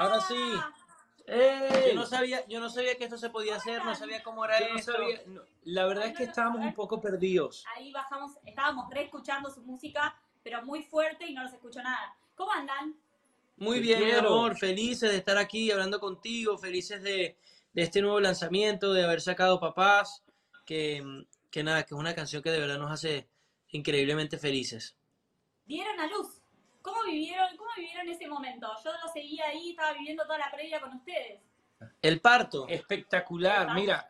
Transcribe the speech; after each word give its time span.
Ahora 0.00 0.20
sí. 0.22 0.34
¡Ey! 1.26 1.90
Yo 1.90 1.94
no 1.94 2.06
sabía, 2.06 2.46
yo 2.48 2.58
no 2.58 2.70
sabía 2.70 2.96
que 2.96 3.04
esto 3.04 3.18
se 3.18 3.30
podía 3.30 3.56
hacer, 3.56 3.84
no 3.84 3.94
sabía 3.94 4.22
cómo 4.22 4.44
era 4.44 4.58
Yo 4.58 4.72
no 4.72 4.78
esto. 4.78 4.92
sabía- 4.92 5.22
no, 5.26 5.42
la 5.64 5.86
verdad 5.86 6.06
es 6.06 6.16
que 6.16 6.24
estábamos 6.24 6.60
un 6.62 6.74
poco 6.74 7.00
perdidos. 7.00 7.64
Ahí 7.76 7.92
bajamos, 7.92 8.32
estábamos 8.44 8.90
reescuchando 8.90 9.50
su 9.50 9.62
música, 9.62 10.18
pero 10.42 10.62
muy 10.64 10.82
fuerte 10.82 11.26
y 11.26 11.34
no 11.34 11.42
nos 11.42 11.52
escuchó 11.52 11.82
nada. 11.82 12.16
¿Cómo 12.34 12.50
andan? 12.52 12.96
Muy 13.58 13.76
Te 13.76 13.80
bien, 13.82 13.98
mi 14.00 14.04
quiero. 14.06 14.28
amor, 14.28 14.56
felices 14.56 15.10
de 15.10 15.18
estar 15.18 15.36
aquí 15.36 15.70
hablando 15.70 16.00
contigo, 16.00 16.56
felices 16.56 17.02
de, 17.02 17.36
de 17.74 17.82
este 17.82 18.00
nuevo 18.00 18.18
lanzamiento, 18.18 18.92
de 18.94 19.04
haber 19.04 19.20
sacado 19.20 19.60
Papás, 19.60 20.24
que, 20.64 21.04
que 21.50 21.62
nada, 21.62 21.82
que 21.84 21.94
es 21.94 22.00
una 22.00 22.14
canción 22.14 22.42
que 22.42 22.50
de 22.50 22.58
verdad 22.58 22.78
nos 22.78 22.90
hace 22.90 23.28
increíblemente 23.68 24.38
felices. 24.38 24.96
Dieron 25.66 26.00
a 26.00 26.06
luz. 26.08 26.39
¿Cómo 26.82 27.02
vivieron, 27.04 27.56
cómo 27.56 27.70
vivieron 27.76 28.08
ese 28.08 28.26
momento? 28.28 28.68
Yo 28.84 28.90
lo 28.92 29.12
seguía 29.12 29.46
ahí, 29.46 29.70
estaba 29.70 29.92
viviendo 29.92 30.24
toda 30.24 30.38
la 30.38 30.50
previa 30.50 30.80
con 30.80 30.94
ustedes. 30.94 31.40
El 32.02 32.20
parto. 32.20 32.66
Espectacular. 32.68 33.74
Mira, 33.74 34.08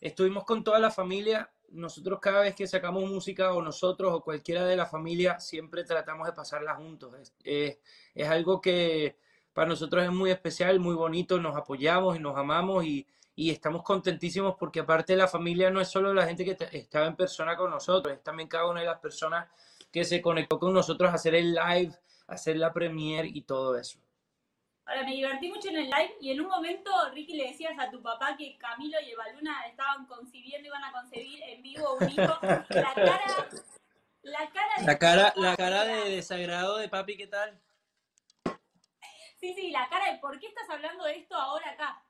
estuvimos 0.00 0.44
con 0.44 0.62
toda 0.64 0.78
la 0.78 0.90
familia. 0.90 1.50
Nosotros 1.70 2.20
cada 2.20 2.40
vez 2.40 2.54
que 2.54 2.66
sacamos 2.66 3.04
música 3.10 3.52
o 3.52 3.60
nosotros 3.62 4.12
o 4.14 4.20
cualquiera 4.22 4.64
de 4.64 4.76
la 4.76 4.86
familia 4.86 5.40
siempre 5.40 5.82
tratamos 5.84 6.26
de 6.26 6.32
pasarla 6.32 6.74
juntos. 6.76 7.14
Es, 7.14 7.34
es- 7.42 7.78
es 8.14 8.28
algo 8.28 8.60
que 8.60 9.16
para 9.52 9.68
nosotros 9.68 10.04
es 10.04 10.10
muy 10.10 10.30
especial, 10.30 10.78
muy 10.78 10.94
bonito. 10.94 11.40
Nos 11.40 11.56
apoyamos 11.56 12.16
y 12.16 12.20
nos 12.20 12.36
amamos 12.36 12.84
y, 12.84 13.06
y 13.34 13.50
estamos 13.50 13.82
contentísimos 13.82 14.54
porque 14.56 14.80
aparte 14.80 15.14
de 15.14 15.16
la 15.18 15.26
familia 15.28 15.70
no 15.70 15.80
es 15.80 15.88
solo 15.88 16.14
la 16.14 16.26
gente 16.26 16.44
que 16.44 16.54
te- 16.54 16.76
estaba 16.78 17.06
en 17.06 17.16
persona 17.16 17.56
con 17.56 17.70
nosotros, 17.70 18.14
es 18.14 18.22
también 18.22 18.48
cada 18.48 18.68
una 18.70 18.80
de 18.80 18.86
las 18.86 19.00
personas 19.00 19.48
que 19.94 20.04
se 20.04 20.20
conectó 20.20 20.58
con 20.58 20.74
nosotros 20.74 21.08
a 21.08 21.14
hacer 21.14 21.36
el 21.36 21.54
live, 21.54 21.94
a 22.26 22.34
hacer 22.34 22.56
la 22.56 22.72
premiere 22.72 23.28
y 23.32 23.42
todo 23.42 23.78
eso. 23.78 24.00
Ahora, 24.86 25.04
me 25.04 25.12
divertí 25.12 25.48
mucho 25.48 25.68
en 25.68 25.76
el 25.76 25.84
live 25.84 26.16
y 26.20 26.32
en 26.32 26.40
un 26.40 26.48
momento, 26.48 26.90
Ricky, 27.12 27.34
le 27.34 27.52
decías 27.52 27.78
a 27.78 27.92
tu 27.92 28.02
papá 28.02 28.36
que 28.36 28.58
Camilo 28.58 29.00
y 29.00 29.12
Evaluna 29.12 29.64
estaban 29.68 30.04
concibiendo, 30.06 30.66
iban 30.66 30.82
a 30.82 30.90
concebir 30.90 31.40
en 31.44 31.62
vivo 31.62 31.94
un 31.94 32.10
hijo. 32.10 32.38
La 32.74 32.92
cara, 32.92 33.22
la 34.22 34.48
cara 34.50 34.74
de 34.78 34.84
La 34.84 34.94
tu 34.94 34.98
cara, 34.98 35.24
papá 35.28 35.40
la 35.40 35.56
cara 35.56 35.84
de 35.84 36.10
desagrado 36.10 36.78
de 36.78 36.88
papi, 36.88 37.16
¿qué 37.16 37.26
tal? 37.28 37.60
Sí, 39.36 39.54
sí, 39.54 39.70
la 39.70 39.88
cara 39.88 40.12
de 40.12 40.18
¿por 40.18 40.40
qué 40.40 40.48
estás 40.48 40.68
hablando 40.70 41.04
de 41.04 41.18
esto 41.18 41.36
ahora 41.36 41.70
acá? 41.70 42.02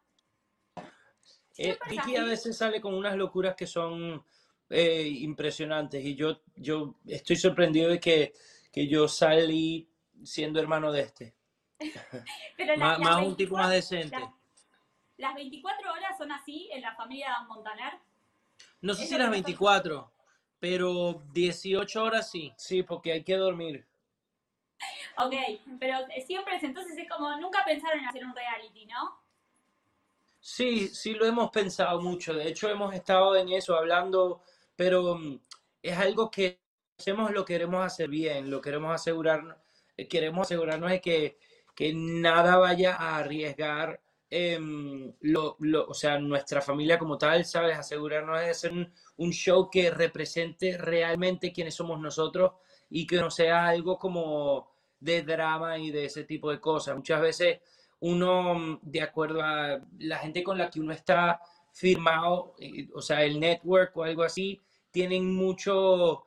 Eh, 1.59 1.77
Ricky 1.87 2.17
a 2.17 2.25
veces 2.25 2.57
sale 2.57 2.81
con 2.81 2.95
unas 2.95 3.17
locuras 3.17 3.55
que 3.55 3.67
son 3.67 4.25
eh, 4.71 5.07
impresionantes 5.09 6.05
y 6.05 6.15
yo, 6.15 6.41
yo 6.57 6.95
estoy 7.07 7.37
sorprendido 7.37 7.91
de 7.91 8.01
que, 8.01 8.33
que 8.73 8.87
yo 8.89 9.07
salí 9.09 9.89
siendo 10.25 10.61
hermano 10.61 10.91
de 10.93 11.01
este. 11.03 11.35
Pero 12.57 12.77
la- 12.77 12.85
Más, 12.85 12.99
las 12.99 13.09
más 13.09 13.17
un 13.27 13.37
tipo 13.37 13.57
24 13.57 13.57
más 13.57 13.71
decente. 13.71 14.19
las- 14.19 14.31
Las 15.17 15.35
24 15.35 15.93
horas 15.93 16.19
son 16.19 16.33
así 16.33 16.69
en 16.73 16.81
la 16.83 16.95
familia 16.97 17.41
Montaner. 17.49 17.95
No 18.81 18.95
sé 18.95 19.07
si 19.07 19.13
las 19.17 19.27
que 19.27 19.31
pasa. 19.31 19.31
24, 19.31 20.13
pero 20.61 21.23
18 21.33 22.03
horas 22.03 22.31
sí. 22.31 22.53
Sí, 22.57 22.83
porque 22.83 23.13
hay 23.13 23.23
que 23.25 23.37
dormir. 23.37 23.87
Ok, 25.17 25.33
pero 25.79 25.99
siempre 26.27 26.57
es 26.57 26.65
entonces 26.65 26.99
es 26.99 27.09
como, 27.09 27.37
nunca 27.39 27.65
pensaron 27.65 28.01
en 28.01 28.09
hacer 28.09 28.25
un 28.25 28.35
reality, 28.35 28.85
¿no? 28.87 29.17
Sí, 30.47 30.89
sí 30.89 31.15
lo 31.15 31.25
hemos 31.27 31.51
pensado 31.51 32.01
mucho. 32.03 32.35
De 32.35 32.49
hecho, 32.49 32.69
hemos 32.69 32.95
estado 32.95 33.35
en 33.37 33.49
eso 33.51 33.75
hablando, 33.77 34.43
pero 34.77 35.15
mm, 35.17 35.41
es 35.83 35.97
algo 35.99 36.31
que 36.31 36.61
hacemos, 36.99 37.31
lo 37.33 37.45
queremos 37.45 37.85
hacer 37.85 38.09
bien, 38.11 38.51
lo 38.51 38.61
queremos 38.61 38.95
asegurar, 38.95 39.63
eh, 39.97 40.07
queremos 40.07 40.47
asegurarnos 40.47 40.91
de 40.91 41.01
que, 41.01 41.39
que 41.75 41.93
nada 41.95 42.57
vaya 42.59 42.95
a 42.97 43.17
arriesgar 43.19 44.01
em, 44.31 45.13
lo, 45.21 45.57
lo- 45.61 45.87
o 45.89 45.95
sea, 45.95 46.19
nuestra 46.19 46.61
familia 46.61 46.99
como 46.99 47.17
tal, 47.19 47.45
¿sabes? 47.47 47.79
Asegurarnos 47.79 48.39
de 48.41 48.51
hacer 48.51 48.73
un, 48.73 48.93
un 49.19 49.33
show 49.33 49.71
que 49.71 49.91
represente 49.91 50.77
realmente 50.79 51.53
quiénes 51.53 51.75
somos 51.75 51.99
nosotros 52.01 52.53
y 52.91 53.07
que 53.07 53.17
no 53.17 53.31
sea 53.31 53.67
algo 53.69 53.99
como 53.99 54.71
de 55.01 55.23
drama 55.23 55.79
y 55.79 55.91
de 55.91 56.05
ese 56.07 56.25
tipo 56.25 56.51
de 56.51 56.61
cosas. 56.61 56.97
Muchas 56.97 57.21
veces 57.23 57.61
uno, 58.01 58.55
mm, 58.55 58.79
de 58.83 59.03
acuerdo 59.03 59.43
a 59.43 59.81
la 59.99 60.19
gente 60.19 60.43
con 60.43 60.59
la 60.59 60.71
que 60.71 60.81
uno 60.81 60.93
está 60.93 61.41
firmado, 61.73 62.55
eh, 62.59 62.89
o 62.95 63.03
sea, 63.03 63.23
el 63.25 63.41
network 63.41 63.97
o 63.97 64.05
algo 64.05 64.23
así, 64.23 64.61
tienen 64.91 65.35
mucho, 65.35 66.27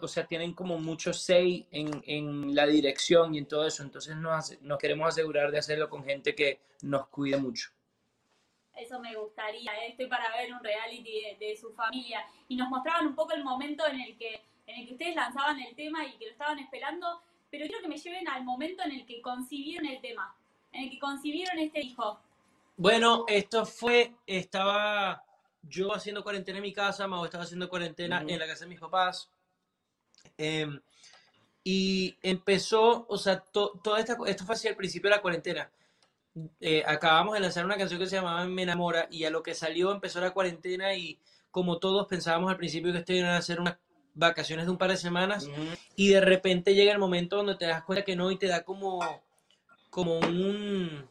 o 0.00 0.08
sea, 0.08 0.26
tienen 0.26 0.52
como 0.54 0.78
mucho 0.78 1.12
say 1.12 1.66
en, 1.70 2.02
en 2.06 2.54
la 2.54 2.66
dirección 2.66 3.34
y 3.34 3.38
en 3.38 3.46
todo 3.46 3.66
eso. 3.66 3.82
Entonces 3.82 4.16
nos, 4.16 4.60
nos 4.62 4.78
queremos 4.78 5.08
asegurar 5.08 5.50
de 5.50 5.58
hacerlo 5.58 5.88
con 5.88 6.04
gente 6.04 6.34
que 6.34 6.60
nos 6.82 7.08
cuide 7.08 7.38
mucho. 7.38 7.70
Eso 8.74 9.00
me 9.00 9.14
gustaría, 9.14 9.72
estoy 9.86 10.06
para 10.06 10.30
ver 10.36 10.52
un 10.52 10.62
reality 10.62 11.22
de, 11.22 11.46
de 11.46 11.56
su 11.56 11.72
familia. 11.72 12.26
Y 12.48 12.56
nos 12.56 12.68
mostraban 12.68 13.06
un 13.06 13.14
poco 13.14 13.32
el 13.32 13.42
momento 13.42 13.86
en 13.86 14.00
el 14.00 14.18
que 14.18 14.42
en 14.66 14.80
el 14.80 14.86
que 14.86 14.92
ustedes 14.92 15.14
lanzaban 15.14 15.60
el 15.60 15.74
tema 15.74 16.04
y 16.04 16.12
que 16.18 16.26
lo 16.26 16.32
estaban 16.32 16.58
esperando, 16.58 17.22
pero 17.50 17.66
quiero 17.66 17.80
que 17.80 17.88
me 17.88 17.96
lleven 17.96 18.28
al 18.28 18.44
momento 18.44 18.82
en 18.84 18.92
el 18.92 19.06
que 19.06 19.20
concibieron 19.22 19.86
el 19.86 20.00
tema, 20.00 20.34
en 20.72 20.84
el 20.84 20.90
que 20.90 20.98
concibieron 20.98 21.58
este 21.58 21.80
hijo. 21.80 22.20
Bueno, 22.76 23.24
esto 23.28 23.64
fue, 23.64 24.14
estaba 24.26 25.22
yo 25.62 25.94
haciendo 25.94 26.22
cuarentena 26.22 26.58
en 26.58 26.62
mi 26.62 26.72
casa, 26.72 27.06
Mau 27.08 27.24
estaba 27.24 27.44
haciendo 27.44 27.68
cuarentena 27.68 28.20
en 28.28 28.38
la 28.38 28.46
casa 28.46 28.64
de 28.64 28.68
mis 28.70 28.80
papás. 28.80 29.30
em, 30.38 30.80
y 31.64 32.16
empezó, 32.22 33.06
o 33.08 33.16
sea, 33.18 33.40
to- 33.40 33.80
toda 33.82 33.98
esta, 34.00 34.16
esto 34.26 34.44
fue 34.44 34.54
hacia 34.54 34.70
el 34.70 34.76
principio 34.76 35.08
de 35.10 35.16
la 35.16 35.22
cuarentena. 35.22 35.70
Eh, 36.60 36.82
acabamos 36.86 37.34
de 37.34 37.40
lanzar 37.40 37.64
una 37.64 37.76
canción 37.76 37.98
que 37.98 38.06
se 38.06 38.16
llamaba 38.16 38.44
Me 38.44 38.62
Enamora 38.62 39.08
y 39.10 39.24
a 39.24 39.30
lo 39.30 39.42
que 39.42 39.54
salió 39.54 39.90
empezó 39.90 40.20
la 40.20 40.32
cuarentena 40.32 40.94
y 40.94 41.18
como 41.50 41.78
todos 41.78 42.06
pensábamos 42.06 42.50
al 42.50 42.56
principio 42.58 42.92
que 42.92 42.98
esto 42.98 43.12
iban 43.14 43.30
a 43.30 43.40
ser 43.42 43.60
unas 43.60 43.78
vacaciones 44.14 44.66
de 44.66 44.70
un 44.72 44.78
par 44.78 44.90
de 44.90 44.96
semanas 44.98 45.48
y 45.96 46.08
de 46.08 46.20
repente 46.20 46.74
llega 46.74 46.92
el 46.92 46.98
momento 46.98 47.36
donde 47.36 47.56
te 47.56 47.66
das 47.66 47.82
cuenta 47.84 48.04
que 48.04 48.14
no 48.16 48.30
y 48.30 48.36
te 48.38 48.46
da 48.48 48.62
como, 48.64 49.00
como 49.96 50.18
un 50.18 51.08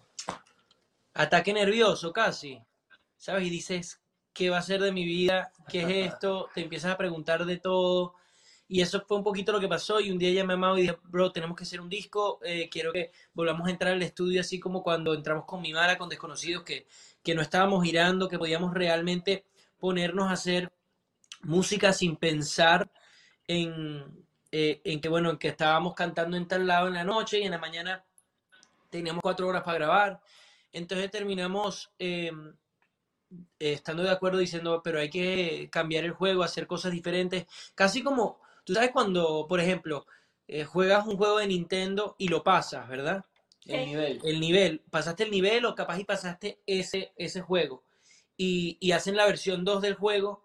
ataque 1.16 1.52
nervioso 1.52 2.14
casi, 2.14 2.62
¿sabes? 3.18 3.48
Y 3.48 3.50
dices, 3.50 4.00
¿qué 4.32 4.52
va 4.52 4.60
a 4.60 4.62
ser 4.62 4.80
de 4.80 4.92
mi 4.92 5.04
vida? 5.04 5.52
¿Qué 5.68 5.82
es 5.82 6.14
esto? 6.14 6.50
Te 6.54 6.62
empiezas 6.62 6.92
a 6.94 6.98
preguntar 6.98 7.46
de 7.48 7.58
todo. 7.58 8.14
Y 8.68 8.82
eso 8.82 9.02
fue 9.08 9.18
un 9.18 9.24
poquito 9.24 9.52
lo 9.52 9.60
que 9.60 9.68
pasó. 9.68 10.00
Y 10.00 10.12
un 10.12 10.20
día 10.20 10.32
llamé 10.32 10.54
a 10.54 10.58
Mau 10.58 10.78
y 10.78 10.82
dije, 10.82 11.00
bro, 11.06 11.32
tenemos 11.32 11.58
que 11.58 11.64
hacer 11.64 11.82
un 11.82 11.90
disco. 11.90 12.38
eh, 12.44 12.70
quiero 12.70 12.94
que 12.94 13.12
volvamos 13.34 13.68
a 13.68 13.72
entrar 13.72 13.94
al 13.94 14.04
estudio 14.04 14.40
así 14.40 14.60
como 14.60 14.84
cuando 14.84 15.16
entramos 15.16 15.46
con 15.46 15.64
mi 15.64 15.74
Mara, 15.74 15.98
con 15.98 16.08
Desconocidos, 16.08 16.64
que, 16.64 16.86
que 17.24 17.34
no 17.34 17.42
estábamos 17.42 17.84
girando, 17.84 18.30
que 18.30 18.38
podíamos 18.38 18.72
realmente 18.76 19.46
ponernos 19.80 20.30
a 20.30 20.34
hacer 20.34 20.72
música 21.42 21.92
sin 21.92 22.18
pensar 22.18 22.92
en, 23.48 24.28
eh, 24.52 24.80
en 24.84 25.02
que, 25.02 25.10
bueno, 25.10 25.32
en 25.32 25.38
que 25.40 25.48
estábamos 25.48 25.96
cantando 25.96 26.38
en 26.38 26.48
tal 26.48 26.68
lado 26.68 26.88
en 26.88 26.94
la 26.94 27.04
noche 27.04 27.40
y 27.40 27.46
en 27.46 27.52
la 27.52 27.58
mañana 27.58 28.06
teníamos 28.90 29.22
cuatro 29.22 29.48
horas 29.48 29.64
para 29.64 29.78
grabar. 29.78 30.22
Entonces 30.72 31.10
terminamos 31.10 31.92
eh, 32.00 32.32
estando 33.60 34.04
de 34.04 34.12
acuerdo 34.12 34.40
diciendo, 34.40 34.82
pero 34.84 35.00
hay 35.00 35.10
que 35.10 35.70
cambiar 35.72 36.04
el 36.04 36.12
juego, 36.12 36.44
hacer 36.44 36.68
cosas 36.68 36.92
diferentes. 36.92 37.46
Casi 37.74 38.04
como, 38.04 38.40
tú 38.64 38.74
sabes 38.74 38.92
cuando, 38.92 39.46
por 39.48 39.60
ejemplo, 39.60 40.06
eh, 40.48 40.64
juegas 40.64 41.08
un 41.08 41.18
juego 41.18 41.38
de 41.38 41.48
Nintendo 41.48 42.16
y 42.18 42.28
lo 42.28 42.44
pasas, 42.44 42.88
¿verdad? 42.88 43.26
El 43.66 43.86
nivel. 43.86 44.22
El 44.24 44.40
nivel, 44.40 44.84
pasaste 44.92 45.24
el 45.24 45.32
nivel 45.32 45.66
o 45.66 45.74
capaz 45.74 46.00
y 46.00 46.04
pasaste 46.04 46.60
ese, 46.68 47.14
ese 47.16 47.42
juego. 47.42 47.84
Y, 48.38 48.78
y 48.80 48.92
hacen 48.92 49.16
la 49.16 49.26
versión 49.26 49.64
2 49.64 49.82
del 49.82 49.96
juego 49.96 50.44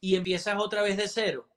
y 0.00 0.16
empiezas 0.16 0.56
otra 0.58 0.82
vez 0.82 0.96
de 0.96 1.08
cero. 1.08 1.48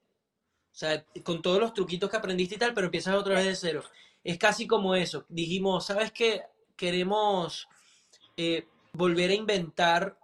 O 0.71 0.75
sea, 0.79 1.03
con 1.23 1.41
todos 1.41 1.59
los 1.59 1.73
truquitos 1.73 2.09
que 2.09 2.17
aprendiste 2.17 2.55
y 2.55 2.57
tal, 2.57 2.73
pero 2.73 2.85
empiezas 2.85 3.15
otra 3.15 3.35
vez 3.35 3.45
de 3.45 3.55
cero. 3.55 3.83
Es 4.27 4.37
casi 4.37 4.67
como 4.67 4.93
eso. 4.93 5.25
Dijimos, 5.29 5.85
¿sabes 5.85 6.11
qué? 6.11 6.41
Queremos 6.75 7.67
eh, 8.35 8.67
volver 8.93 9.29
a 9.29 9.33
inventar 9.35 10.17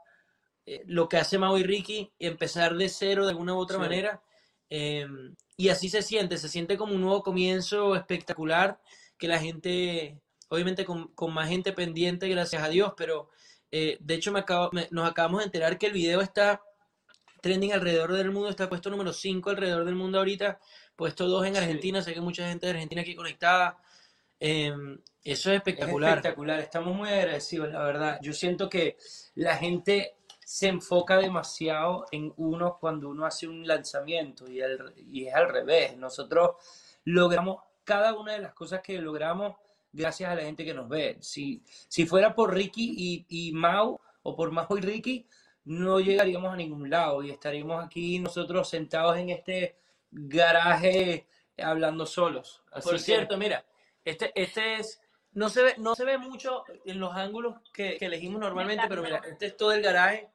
eh, 0.66 0.84
lo 0.88 1.08
que 1.08 1.18
hace 1.18 1.38
Mau 1.38 1.58
y 1.58 1.64
Ricky 1.64 2.12
y 2.20 2.28
empezar 2.28 2.76
de 2.76 2.90
cero 2.90 3.24
de 3.26 3.32
alguna 3.32 3.54
u 3.54 3.60
otra 3.60 3.78
Sí. 3.78 3.82
manera. 3.82 4.22
Eh, 4.70 5.08
y 5.56 5.70
así 5.70 5.88
se 5.88 6.02
siente, 6.02 6.38
se 6.38 6.50
siente 6.50 6.78
como 6.78 6.94
un 6.96 7.02
nuevo 7.02 7.24
comienzo 7.24 7.96
espectacular, 7.96 8.80
que 9.18 9.28
la 9.30 9.40
gente, 9.40 10.20
obviamente 10.50 10.84
con, 10.84 11.14
con 11.14 11.34
más 11.34 11.48
gente 11.48 11.72
pendiente, 11.72 12.28
gracias 12.28 12.62
a 12.62 12.68
Dios, 12.70 12.94
pero 12.98 13.30
eh, 13.72 13.98
de 14.02 14.14
hecho 14.16 14.32
me 14.34 14.40
acabo- 14.40 14.70
me- 14.74 14.88
nos 14.92 15.10
acabamos 15.10 15.40
de 15.40 15.46
enterar 15.46 15.78
que 15.78 15.86
el 15.88 15.94
video 15.94 16.20
está 16.22 16.62
trending 17.42 17.72
alrededor 17.74 18.12
del 18.14 18.32
mundo, 18.32 18.50
está 18.50 18.68
puesto 18.68 18.90
número 18.90 19.14
5 19.14 19.50
alrededor 19.50 19.86
del 19.86 19.96
mundo 19.96 20.18
ahorita, 20.18 20.60
puesto 20.96 21.28
2 21.28 21.46
en 21.46 21.54
Sí. 21.56 21.60
Argentina, 21.62 22.02
sé 22.02 22.14
que 22.14 22.22
mucha 22.22 22.48
gente 22.50 22.66
de 22.68 22.72
Argentina 22.74 23.02
aquí 23.02 23.16
conectada. 23.16 23.78
Eh, 24.40 24.72
eso 25.24 25.50
es 25.52 25.56
Es 25.56 25.56
espectacular. 25.56 26.18
espectacular, 26.18 26.60
estamos 26.60 26.96
muy 26.96 27.10
agradecidos, 27.10 27.72
la 27.72 27.84
verdad. 27.84 28.20
Yo 28.22 28.34
siento 28.34 28.70
que 28.70 28.98
la 29.36 29.56
gente 29.56 30.16
se 30.46 30.68
enfoca 30.68 31.18
demasiado 31.18 32.06
en 32.12 32.34
uno 32.38 32.78
cuando 32.80 33.10
uno 33.10 33.26
hace 33.26 33.48
un 33.48 33.66
lanzamiento 33.66 34.46
y, 34.50 34.62
es 35.26 35.34
al 35.34 35.50
revés. 35.50 35.98
Nosotros 35.98 36.52
logramos, 37.06 37.62
cada 37.86 38.14
una 38.18 38.34
de 38.34 38.40
las 38.40 38.54
cosas 38.54 38.82
que 38.82 39.00
logramos 39.00 39.56
gracias 39.92 40.30
a 40.30 40.36
la 40.36 40.44
gente 40.44 40.66
que 40.66 40.74
nos 40.74 40.90
ve. 40.90 41.18
Si, 41.22 41.64
si 41.88 42.06
fuera 42.06 42.36
por 42.36 42.54
Ricky 42.54 42.94
y, 43.30 43.48
y 43.48 43.52
Mau, 43.54 44.00
o 44.24 44.36
por 44.36 44.52
Mau 44.52 44.68
y 44.78 44.82
Ricky, 44.82 45.26
no 45.66 46.00
llegaríamos 46.02 46.52
a 46.54 46.58
ningún 46.58 46.90
lado 46.90 47.24
y 47.24 47.30
estaríamos 47.32 47.84
aquí 47.84 48.20
nosotros 48.20 48.68
sentados 48.70 49.18
en 49.18 49.30
este 49.30 49.78
garaje 50.12 51.28
hablando 51.58 52.06
solos. 52.06 52.62
Así 52.72 52.84
Por 52.90 52.98
que- 52.98 53.04
cierto, 53.04 53.38
mira, 53.38 53.64
este, 54.06 54.32
este 54.36 54.76
es, 54.76 55.02
no 55.32 55.50
se 55.50 55.64
ve, 55.64 55.76
no 55.78 55.96
se 55.96 56.06
ve 56.06 56.18
mucho 56.18 56.64
en 56.86 57.00
los 57.00 57.14
ángulos 57.16 57.56
que, 57.74 57.98
que 57.98 58.06
elegimos 58.06 58.40
normalmente, 58.40 58.86
pero 58.88 59.02
mira, 59.02 59.22
este 59.30 59.48
es 59.48 59.58
todo 59.58 59.72
el 59.72 59.82
garaje. 59.82 60.30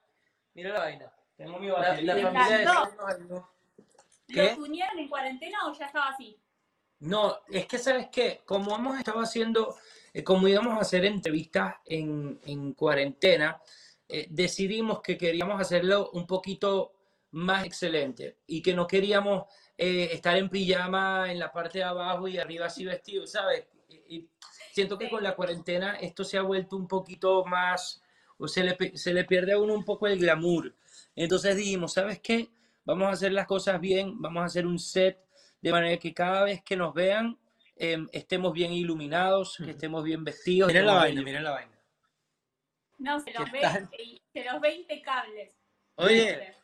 Mira 0.54 0.72
la 0.72 0.80
vaina. 0.80 1.12
tengo 1.36 1.58
mi 1.58 1.68
La, 1.68 1.74
batería. 1.74 2.14
la 2.14 2.22
familia 2.22 2.58
de. 2.58 3.42
¿Qué? 4.26 4.50
¿Lo 4.50 4.56
tunearon 4.56 4.98
en 4.98 5.08
cuarentena 5.08 5.58
o 5.66 5.72
ya 5.72 5.86
estaba 5.86 6.08
así? 6.08 6.38
No, 7.00 7.38
es 7.48 7.66
que 7.66 7.78
sabes 7.78 8.08
qué, 8.10 8.42
como 8.44 8.74
hemos 8.74 8.98
estado 8.98 9.20
haciendo, 9.20 9.76
eh, 10.12 10.24
como 10.24 10.48
íbamos 10.48 10.76
a 10.76 10.80
hacer 10.80 11.04
entrevistas 11.04 11.76
en, 11.84 12.40
en 12.44 12.72
cuarentena, 12.72 13.62
eh, 14.08 14.26
decidimos 14.30 15.00
que 15.00 15.16
queríamos 15.16 15.60
hacerlo 15.60 16.10
un 16.12 16.26
poquito 16.26 16.92
más 17.30 17.64
excelente 17.64 18.38
y 18.46 18.62
que 18.62 18.74
no 18.74 18.86
queríamos 18.86 19.44
eh, 19.78 20.10
estar 20.12 20.36
en 20.36 20.48
pijama 20.50 21.30
en 21.32 21.38
la 21.38 21.50
parte 21.52 21.78
de 21.78 21.84
abajo 21.84 22.28
y 22.28 22.36
arriba 22.36 22.66
así 22.66 22.84
vestido, 22.84 23.26
¿sabes? 23.26 23.66
Y, 23.88 24.16
y 24.16 24.28
siento 24.72 24.98
que 24.98 25.06
Sí. 25.06 25.10
con 25.12 25.22
la 25.22 25.34
cuarentena 25.36 25.94
esto 26.00 26.24
se 26.24 26.36
ha 26.36 26.42
vuelto 26.42 26.76
un 26.76 26.86
poquito 26.88 27.44
más, 27.46 28.02
o 28.36 28.46
se 28.48 28.62
le, 28.64 28.76
se 28.98 29.14
le 29.14 29.24
pierde 29.24 29.52
a 29.52 29.58
uno 29.58 29.72
un 29.74 29.84
poco 29.84 30.06
el 30.06 30.18
glamour. 30.18 30.74
Entonces 31.16 31.56
dijimos, 31.56 31.92
¿sabes 31.94 32.20
qué? 32.20 32.48
Vamos 32.84 33.06
a 33.08 33.12
hacer 33.12 33.32
las 33.32 33.46
cosas 33.46 33.80
bien, 33.80 34.20
vamos 34.20 34.42
a 34.42 34.46
hacer 34.46 34.66
un 34.66 34.78
set 34.78 35.18
de 35.60 35.72
manera 35.72 35.96
que 35.98 36.12
cada 36.14 36.44
vez 36.44 36.62
que 36.62 36.76
nos 36.76 36.92
vean 36.94 37.38
em, 37.76 38.08
estemos 38.12 38.52
bien 38.52 38.72
iluminados, 38.72 39.56
que 39.64 39.70
estemos 39.70 40.02
bien 40.02 40.24
vestidos. 40.24 40.68
Miren 40.68 40.86
la 40.86 40.94
vaina, 40.94 41.12
bien- 41.14 41.24
miren 41.24 41.44
la 41.44 41.50
vaina. 41.52 41.78
No, 42.98 43.20
se 43.20 43.32
los 43.32 43.44
¿Qué 43.44 43.52
ve, 43.52 44.20
se 44.32 44.44
los 44.44 44.60
ve 44.60 44.74
impecables. 44.74 45.50
Oye, 45.96 46.54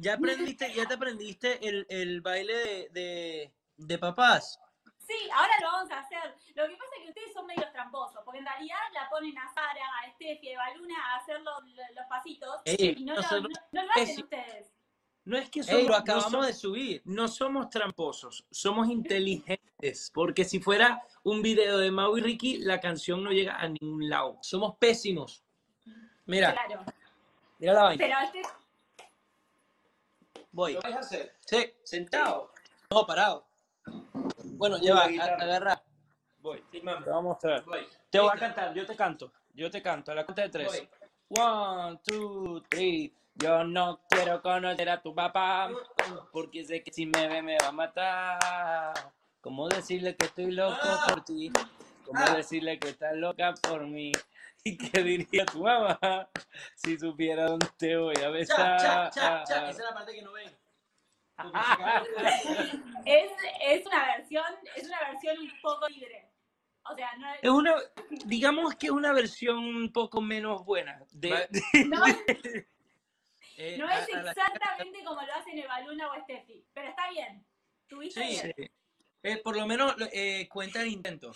¿ya 0.00 0.14
aprendiste, 0.14 0.72
ya 0.74 0.86
te 0.86 0.94
aprendiste 0.94 1.66
el, 1.68 1.86
el 1.88 2.20
baile 2.20 2.54
de, 2.54 2.88
de, 2.92 3.52
de 3.76 3.98
papás? 3.98 4.60
Sí, 5.06 5.14
ahora 5.34 5.52
lo 5.62 5.66
vamos 5.72 5.90
a 5.90 6.00
hacer. 6.00 6.34
Lo 6.54 6.66
que 6.68 6.76
pasa 6.76 6.90
es 6.98 7.02
que 7.02 7.08
ustedes 7.08 7.32
son 7.32 7.46
medios 7.46 7.72
tramposos, 7.72 8.20
porque 8.24 8.40
en 8.40 8.46
realidad 8.46 8.76
la 8.92 9.08
ponen 9.08 9.36
a 9.38 9.48
Sara, 9.54 9.86
a 10.04 10.10
Steffi, 10.12 10.52
a 10.52 10.58
Baluna 10.58 10.94
a 11.12 11.16
hacer 11.16 11.40
los, 11.40 11.62
los 11.64 12.06
pasitos 12.10 12.60
Ey, 12.64 12.94
y 12.98 13.04
no, 13.04 13.14
lo, 13.14 13.22
no, 13.22 13.48
no 13.72 13.82
lo 13.84 13.90
hacen 13.92 14.08
Ey, 14.10 14.22
ustedes. 14.22 14.72
No 15.24 15.36
es 15.38 15.50
que 15.50 15.60
Ey, 15.60 15.66
somos, 15.66 15.82
lo 15.84 15.88
no 15.90 15.96
acabamos 15.96 16.30
somos- 16.32 16.46
de 16.46 16.52
subir. 16.52 17.02
no 17.06 17.28
somos 17.28 17.70
tramposos, 17.70 18.46
somos 18.50 18.88
inteligentes, 18.88 20.10
porque 20.12 20.44
si 20.44 20.60
fuera 20.60 21.02
un 21.22 21.40
video 21.42 21.78
de 21.78 21.90
Mau 21.90 22.16
y 22.18 22.20
Ricky, 22.20 22.58
la 22.58 22.78
canción 22.80 23.22
no 23.24 23.30
llega 23.30 23.56
a 23.56 23.68
ningún 23.68 24.08
lado. 24.08 24.38
Somos 24.42 24.76
pésimos. 24.76 25.42
Mira, 26.26 26.52
Claro. 26.52 26.84
mira 27.58 27.72
la 27.72 27.82
vaina. 27.84 28.04
Pero 28.04 28.18
este, 28.20 28.42
Voy. 30.52 30.74
¿Lo 30.74 30.80
vais 30.80 30.96
a 30.96 31.00
hacer? 31.00 31.34
Sí, 31.44 31.72
¿Sentado? 31.84 32.52
no, 32.90 33.06
parado. 33.06 33.46
Bueno, 34.56 34.78
lleva, 34.78 35.04
agarra. 35.04 35.82
Voy. 36.40 36.62
Sí, 36.70 36.80
mami. 36.80 37.04
Te 37.04 37.10
voy 37.10 37.18
a 37.18 37.22
mostrar. 37.22 37.64
Voy. 37.64 37.86
Te 38.10 38.18
voy 38.20 38.30
a 38.34 38.38
cantar, 38.38 38.74
yo 38.74 38.86
te 38.86 38.96
canto, 38.96 39.32
yo 39.54 39.70
te 39.70 39.82
canto, 39.82 40.12
a 40.12 40.14
la 40.14 40.24
cuenta 40.24 40.42
de 40.42 40.48
tres. 40.48 40.88
Voy. 41.28 41.44
One, 41.44 42.00
two, 42.04 42.62
three. 42.68 43.12
Yo 43.34 43.62
no 43.62 44.00
quiero 44.10 44.42
conocer 44.42 44.88
a 44.90 45.00
tu 45.00 45.14
papá, 45.14 45.70
porque 46.32 46.64
sé 46.64 46.82
que 46.82 46.90
si 46.92 47.06
me 47.06 47.28
ve 47.28 47.40
me 47.42 47.56
va 47.62 47.68
a 47.68 47.72
matar. 47.72 49.12
¿Cómo 49.40 49.68
decirle 49.68 50.16
que 50.16 50.26
estoy 50.26 50.50
loco 50.50 50.76
Ah. 50.82 51.06
por 51.08 51.24
ti? 51.24 51.52
¿Cómo 52.04 52.18
Ah. 52.20 52.34
decirle 52.34 52.78
que 52.80 52.88
estás 52.88 53.14
loca 53.14 53.54
por 53.62 53.86
mí? 53.86 54.10
¿Y 54.64 54.76
qué 54.76 55.02
diría 55.02 55.46
tu 55.46 55.62
mamá 55.62 55.98
si 56.74 56.98
supiera 56.98 57.46
dónde 57.46 57.66
te 57.78 57.96
voy 57.96 58.16
a 58.22 58.28
besar? 58.30 58.78
cha, 58.80 59.10
cha, 59.10 59.44
cha. 59.44 59.70
Esa 59.70 59.70
es 59.70 59.78
la 59.78 59.94
parte 59.94 60.12
que 60.14 60.22
no 60.22 60.32
ven. 60.32 60.56
es, 63.04 63.30
es 63.62 63.86
una 63.86 64.06
versión, 64.16 64.44
es 64.76 64.86
una 64.88 65.00
versión 65.10 65.38
un 65.38 65.52
poco 65.62 65.88
libre. 65.88 66.28
O 66.90 66.94
sea, 66.96 67.14
no 67.16 67.32
es, 67.32 67.38
Es 67.42 67.50
una, 67.50 67.74
digamos 68.26 68.74
que 68.74 68.86
es 68.86 68.92
una 68.92 69.12
versión 69.12 69.58
un 69.58 69.92
poco 69.92 70.20
menos 70.20 70.64
buena. 70.64 71.00
De, 71.10 71.48
no, 71.88 72.02
Eh, 73.60 73.76
no 73.76 73.88
a- 73.88 73.98
es 73.98 74.08
la- 74.14 74.30
exactamente 74.30 75.02
como 75.04 75.20
lo 75.20 75.34
hacen 75.34 75.58
Evaluna 75.58 76.12
o 76.12 76.20
Steffi, 76.22 76.64
pero 76.72 76.88
está 76.90 77.10
bien. 77.10 77.44
¿Tuviste 77.88 78.20
Sí. 78.22 78.28
bien? 78.28 78.54
Sí. 78.56 78.70
eh, 79.24 79.36
por 79.42 79.56
lo 79.56 79.66
menos 79.66 79.96
eh, 80.12 80.46
cuenta 80.48 80.80
el 80.80 80.88
intento. 80.88 81.32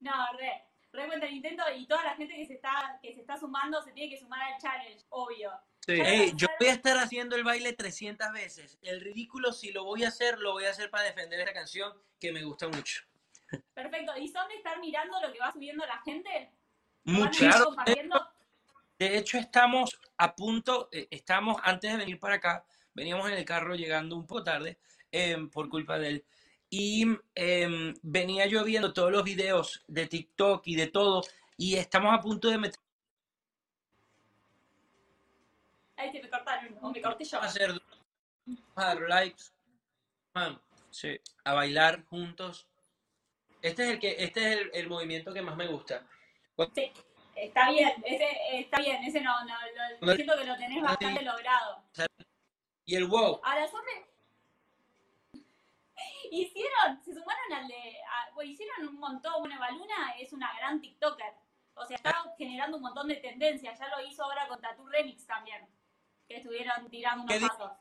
No, 0.00 0.12
re. 0.38 0.64
Re 0.92 1.06
cuenta 1.06 1.26
el 1.26 1.34
intento 1.34 1.62
y 1.76 1.86
toda 1.86 2.02
la 2.02 2.16
gente 2.16 2.34
que 2.34 2.46
se 2.46 2.54
está, 2.54 2.98
que 3.00 3.14
se 3.14 3.20
está 3.20 3.36
sumando 3.38 3.80
se 3.82 3.92
tiene 3.92 4.10
que 4.10 4.18
sumar 4.18 4.42
al 4.42 4.60
challenge, 4.60 5.04
obvio. 5.10 5.52
Sí. 5.86 6.00
Yo 6.34 6.48
voy 6.58 6.68
a 6.68 6.72
estar 6.72 6.96
haciendo 6.98 7.36
el 7.36 7.44
baile 7.44 7.72
300 7.72 8.32
veces. 8.32 8.78
El 8.82 9.00
ridículo, 9.00 9.52
si 9.52 9.72
lo 9.72 9.84
voy 9.84 10.04
a 10.04 10.08
hacer, 10.08 10.38
lo 10.38 10.52
voy 10.52 10.64
a 10.64 10.70
hacer 10.70 10.90
para 10.90 11.04
defender 11.04 11.40
esta 11.40 11.52
canción 11.52 11.92
que 12.18 12.32
me 12.32 12.42
gusta 12.42 12.68
mucho. 12.68 13.02
Perfecto. 13.74 14.16
¿Y 14.16 14.28
son 14.28 14.48
de 14.48 14.56
estar 14.56 14.78
mirando 14.80 15.20
lo 15.20 15.32
que 15.32 15.38
va 15.38 15.52
subiendo 15.52 15.84
la 15.86 16.00
gente? 16.02 16.52
¿Lo 17.04 17.12
van 17.12 17.22
a 17.22 17.24
Muchísimo. 17.24 17.50
estar 17.50 17.64
compartiendo? 17.64 18.26
De 18.98 19.16
hecho, 19.16 19.38
estamos 19.38 19.98
a 20.18 20.36
punto, 20.36 20.88
eh, 20.92 21.08
estamos 21.10 21.56
antes 21.64 21.90
de 21.90 21.96
venir 21.96 22.20
para 22.20 22.34
acá, 22.34 22.64
veníamos 22.92 23.28
en 23.30 23.38
el 23.38 23.44
carro 23.44 23.74
llegando 23.74 24.14
un 24.14 24.26
poco 24.26 24.44
tarde 24.44 24.78
em, 25.10 25.48
por 25.48 25.68
culpa 25.70 25.98
de 25.98 26.08
él. 26.08 26.24
Y 26.72 27.04
em, 27.34 27.94
venía 28.02 28.46
yo 28.46 28.62
viendo 28.64 28.92
todos 28.92 29.10
los 29.10 29.24
videos 29.24 29.82
de 29.88 30.06
TikTok 30.06 30.62
y 30.66 30.76
de 30.76 30.86
todo, 30.86 31.22
y 31.56 31.74
estamos 31.76 32.14
a 32.16 32.20
punto 32.20 32.48
de 32.48 32.58
meter 32.58 32.80
Ahí 35.96 36.12
se 36.12 36.22
me 36.22 36.30
cortaron, 36.30 36.78
o 36.80 36.90
me 36.90 37.02
corté 37.02 37.24
yo. 37.24 37.38
Vamos 37.38 37.54
a 37.54 37.64
hacer 37.64 37.82
a 38.76 38.84
dar 38.84 39.00
likes, 39.02 39.42
sí, 40.90 41.20
a 41.44 41.52
bailar 41.54 42.04
juntos. 42.06 42.66
Este 43.60 43.82
es 43.82 43.88
el 43.90 43.98
que, 43.98 44.16
este 44.18 44.40
es 44.52 44.60
el, 44.60 44.70
el 44.72 44.88
movimiento 44.88 45.34
que 45.34 45.42
más 45.42 45.56
me 45.56 45.66
gusta. 45.66 46.06
Sí, 46.74 46.90
está 47.36 47.70
bien, 47.70 47.92
ese 48.06 48.26
está 48.60 48.78
bien, 48.78 49.02
ese 49.04 49.20
no, 49.20 49.44
no, 49.44 49.54
lo- 50.00 50.06
No- 50.06 50.14
siento 50.14 50.36
que 50.38 50.44
lo 50.44 50.56
tenés 50.56 50.82
bastante 50.82 51.22
logrado. 51.22 51.84
Y 52.86 52.94
el 52.96 53.06
wow. 53.06 53.40
Ahora. 53.44 53.68
Hicieron, 56.30 57.02
se 57.04 57.12
sumaron 57.12 57.52
al 57.52 57.66
de, 57.68 57.96
a- 58.08 58.30
bueno, 58.34 58.50
hicieron 58.52 58.88
un 58.88 58.96
montón, 59.00 59.34
bueno, 59.40 59.58
Baluna 59.58 60.12
es 60.18 60.32
una 60.32 60.52
gran 60.56 60.80
TikToker, 60.80 61.34
o 61.74 61.84
sea, 61.84 61.96
está 61.96 62.14
generando 62.38 62.76
un 62.76 62.84
montón 62.84 63.08
de 63.08 63.16
tendencias, 63.16 63.78
ya 63.78 63.88
lo 63.88 64.00
hizo 64.06 64.22
ahora 64.22 64.46
con 64.46 64.60
Tattoo 64.60 64.88
Remix 64.88 65.26
también, 65.26 65.66
que 66.28 66.36
estuvieron 66.36 66.88
tirando 66.88 67.24
unos 67.24 67.34
¿Qué 67.34 67.40
di- 67.40 67.48
pasos. 67.48 67.72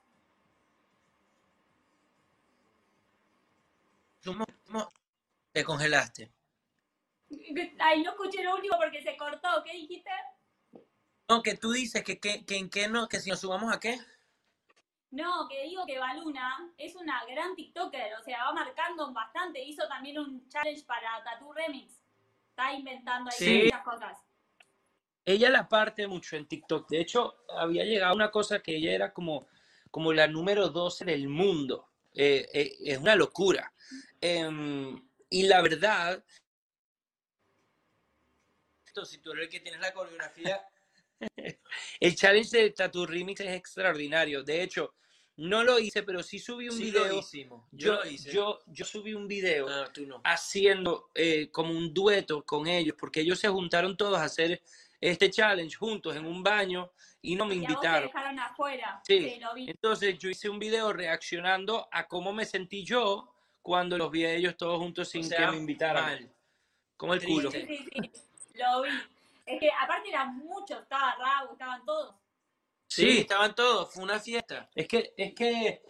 Te 5.51 5.63
congelaste. 5.63 6.31
Ay, 7.79 8.03
no 8.03 8.11
escuché 8.11 8.43
lo 8.43 8.55
último 8.55 8.77
porque 8.77 9.01
se 9.01 9.15
cortó, 9.17 9.63
¿qué 9.63 9.73
dijiste? 9.73 10.09
No, 11.27 11.43
que 11.43 11.55
tú 11.55 11.71
dices 11.71 12.03
que, 12.03 12.19
que, 12.19 12.45
que 12.45 12.57
en 12.57 12.69
qué 12.69 12.87
no, 12.87 13.07
que 13.07 13.19
si 13.19 13.29
nos 13.29 13.41
sumamos 13.41 13.73
a 13.73 13.79
qué. 13.79 13.99
No, 15.11 15.47
que 15.47 15.63
digo 15.63 15.85
que 15.87 15.97
Baluna 15.97 16.71
es 16.77 16.95
una 16.95 17.25
gran 17.25 17.55
TikToker, 17.55 18.13
o 18.19 18.23
sea, 18.23 18.45
va 18.45 18.53
marcando 18.53 19.11
bastante, 19.11 19.63
hizo 19.63 19.87
también 19.87 20.19
un 20.19 20.47
challenge 20.49 20.83
para 20.85 21.23
Tattoo 21.23 21.51
Remix, 21.51 21.99
está 22.49 22.73
inventando 22.73 23.31
ahí 23.31 23.37
Sí. 23.37 23.61
muchas 23.63 23.83
cosas. 23.83 24.17
ella 25.25 25.49
la 25.51 25.67
parte 25.69 26.07
mucho 26.07 26.35
en 26.37 26.47
TikTok. 26.47 26.89
De 26.89 27.01
hecho, 27.01 27.43
había 27.55 27.83
llegado 27.83 28.15
una 28.15 28.31
cosa 28.31 28.61
que 28.61 28.75
ella 28.75 28.91
era 28.93 29.13
como, 29.13 29.47
como 29.91 30.11
la 30.11 30.27
número 30.27 30.69
12 30.69 31.05
del 31.05 31.27
mundo. 31.27 31.87
Eh, 32.15 32.47
eh, 32.51 32.75
es 32.85 32.97
una 32.97 33.15
locura. 33.15 33.71
Em, 34.19 34.99
y 35.29 35.43
la 35.43 35.61
verdad, 35.61 36.23
si 39.05 39.19
tú 39.19 39.31
eres 39.31 39.43
el 39.45 39.49
que 39.49 39.59
tienes 39.59 39.79
la 39.81 39.93
coreografía, 39.93 40.67
el 41.99 42.15
challenge 42.15 42.49
de 42.57 42.69
Tattoo 42.71 43.05
Remix 43.05 43.41
es 43.41 43.51
extraordinario. 43.55 44.43
De 44.43 44.61
hecho, 44.63 44.93
no 45.37 45.63
lo 45.63 45.79
hice, 45.79 46.03
pero 46.03 46.21
sí 46.23 46.39
subí 46.39 46.67
un 46.69 46.75
sí 46.77 46.91
lo 46.91 47.03
video. 47.03 47.19
hicimos. 47.19 47.65
Yo, 47.71 47.87
Yo, 47.87 47.95
lo 48.03 48.09
hice. 48.09 48.31
yo, 48.31 48.59
yo 48.67 48.85
subí 48.85 49.13
un 49.13 49.27
video 49.27 49.67
Ah, 49.69 49.89
tú 49.93 50.05
no. 50.05 50.21
haciendo 50.25 51.09
eh, 51.15 51.49
como 51.51 51.71
un 51.71 51.93
dueto 51.93 52.43
con 52.43 52.67
ellos, 52.67 52.95
porque 52.99 53.21
ellos 53.21 53.39
se 53.39 53.47
juntaron 53.47 53.95
todos 53.95 54.17
a 54.19 54.25
hacer 54.25 54.61
este 55.01 55.29
challenge 55.29 55.77
juntos 55.77 56.15
en 56.17 56.25
un 56.25 56.43
baño 56.43 56.91
y 57.21 57.35
no 57.35 57.45
me 57.45 57.55
Y 57.55 57.59
invitaron. 57.59 58.07
dejaron 58.07 58.37
afuera, 58.39 59.01
Sí. 59.05 59.29
sí, 59.35 59.39
lo 59.39 59.53
vi. 59.53 59.69
Entonces 59.69 60.17
yo 60.19 60.29
hice 60.29 60.49
un 60.49 60.59
video 60.59 60.91
reaccionando 60.91 61.87
a 61.91 62.05
cómo 62.07 62.33
me 62.33 62.45
sentí 62.45 62.83
yo 62.83 63.33
cuando 63.61 63.97
los 63.97 64.11
vi 64.11 64.25
a 64.25 64.33
ellos 64.33 64.57
todos 64.57 64.77
juntos 64.79 65.07
sin 65.09 65.21
O 65.21 65.27
sea, 65.27 65.45
que 65.45 65.51
me 65.51 65.57
invitaran. 65.57 66.03
mal. 66.03 66.33
Como 66.97 67.13
el 67.13 67.23
culo. 67.23 67.49
Sí, 67.49 67.65
sí, 67.65 67.89
sí, 67.93 68.57
lo 68.57 68.81
vi. 68.81 68.89
Es 69.49 69.59
que 69.59 69.69
aparte 69.81 70.09
eran 70.09 70.37
muchos, 70.37 70.81
estaba 70.81 71.15
Rabu, 71.15 71.53
estaban 71.53 71.83
todos. 71.85 72.15
Sí, 72.87 73.01
Sí. 73.11 73.17
estaban 73.21 73.55
todos, 73.55 73.91
fue 73.93 74.03
una 74.03 74.19
fiesta. 74.19 74.69
Es 74.75 74.87
que, 74.87 75.13
es 75.17 75.33
que 75.33 75.81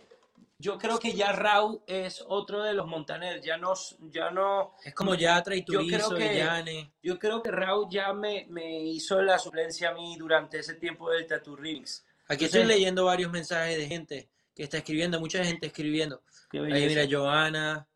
yo 0.57 0.77
creo 0.77 0.97
que 0.99 1.13
ya 1.13 1.31
Raúl 1.31 1.81
es 1.87 2.23
otro 2.27 2.63
de 2.63 2.73
los 2.73 2.85
Montaner, 2.87 3.41
ya 3.41 3.57
no, 3.57 3.73
ya 4.11 4.29
no, 4.31 4.75
Es 4.83 4.93
como 4.93 5.15
Yatra 5.15 5.55
y 5.55 5.59
Yo 5.59 5.79
creo 5.79 5.79
Turizo 6.09 6.17
y 6.17 6.19
que- 6.19 6.37
Yane. 6.37 6.93
yo 7.01 7.17
creo 7.19 7.41
que 7.41 7.51
Raúl 7.51 7.87
ya 7.89 8.11
me, 8.13 8.45
me 8.49 8.81
hizo 8.83 9.21
la 9.21 9.37
suplencia 9.39 9.89
a 9.89 9.93
mí 9.93 10.15
durante 10.17 10.59
ese 10.59 10.75
tiempo 10.75 11.09
del 11.09 11.25
Tattoo 11.27 11.55
Remix. 11.55 12.05
Aquí 12.27 12.45
Entonces- 12.45 12.61
estoy 12.61 12.65
leyendo 12.75 13.05
varios 13.05 13.31
mensajes 13.31 13.77
de 13.77 13.87
gente 13.87 14.29
que 14.55 14.63
está 14.63 14.77
escribiendo, 14.77 15.19
mucha 15.19 15.43
gente 15.43 15.67
escribiendo. 15.67 16.21
Ahí 16.51 16.87
mira, 16.87 17.05
Joana, 17.09 17.87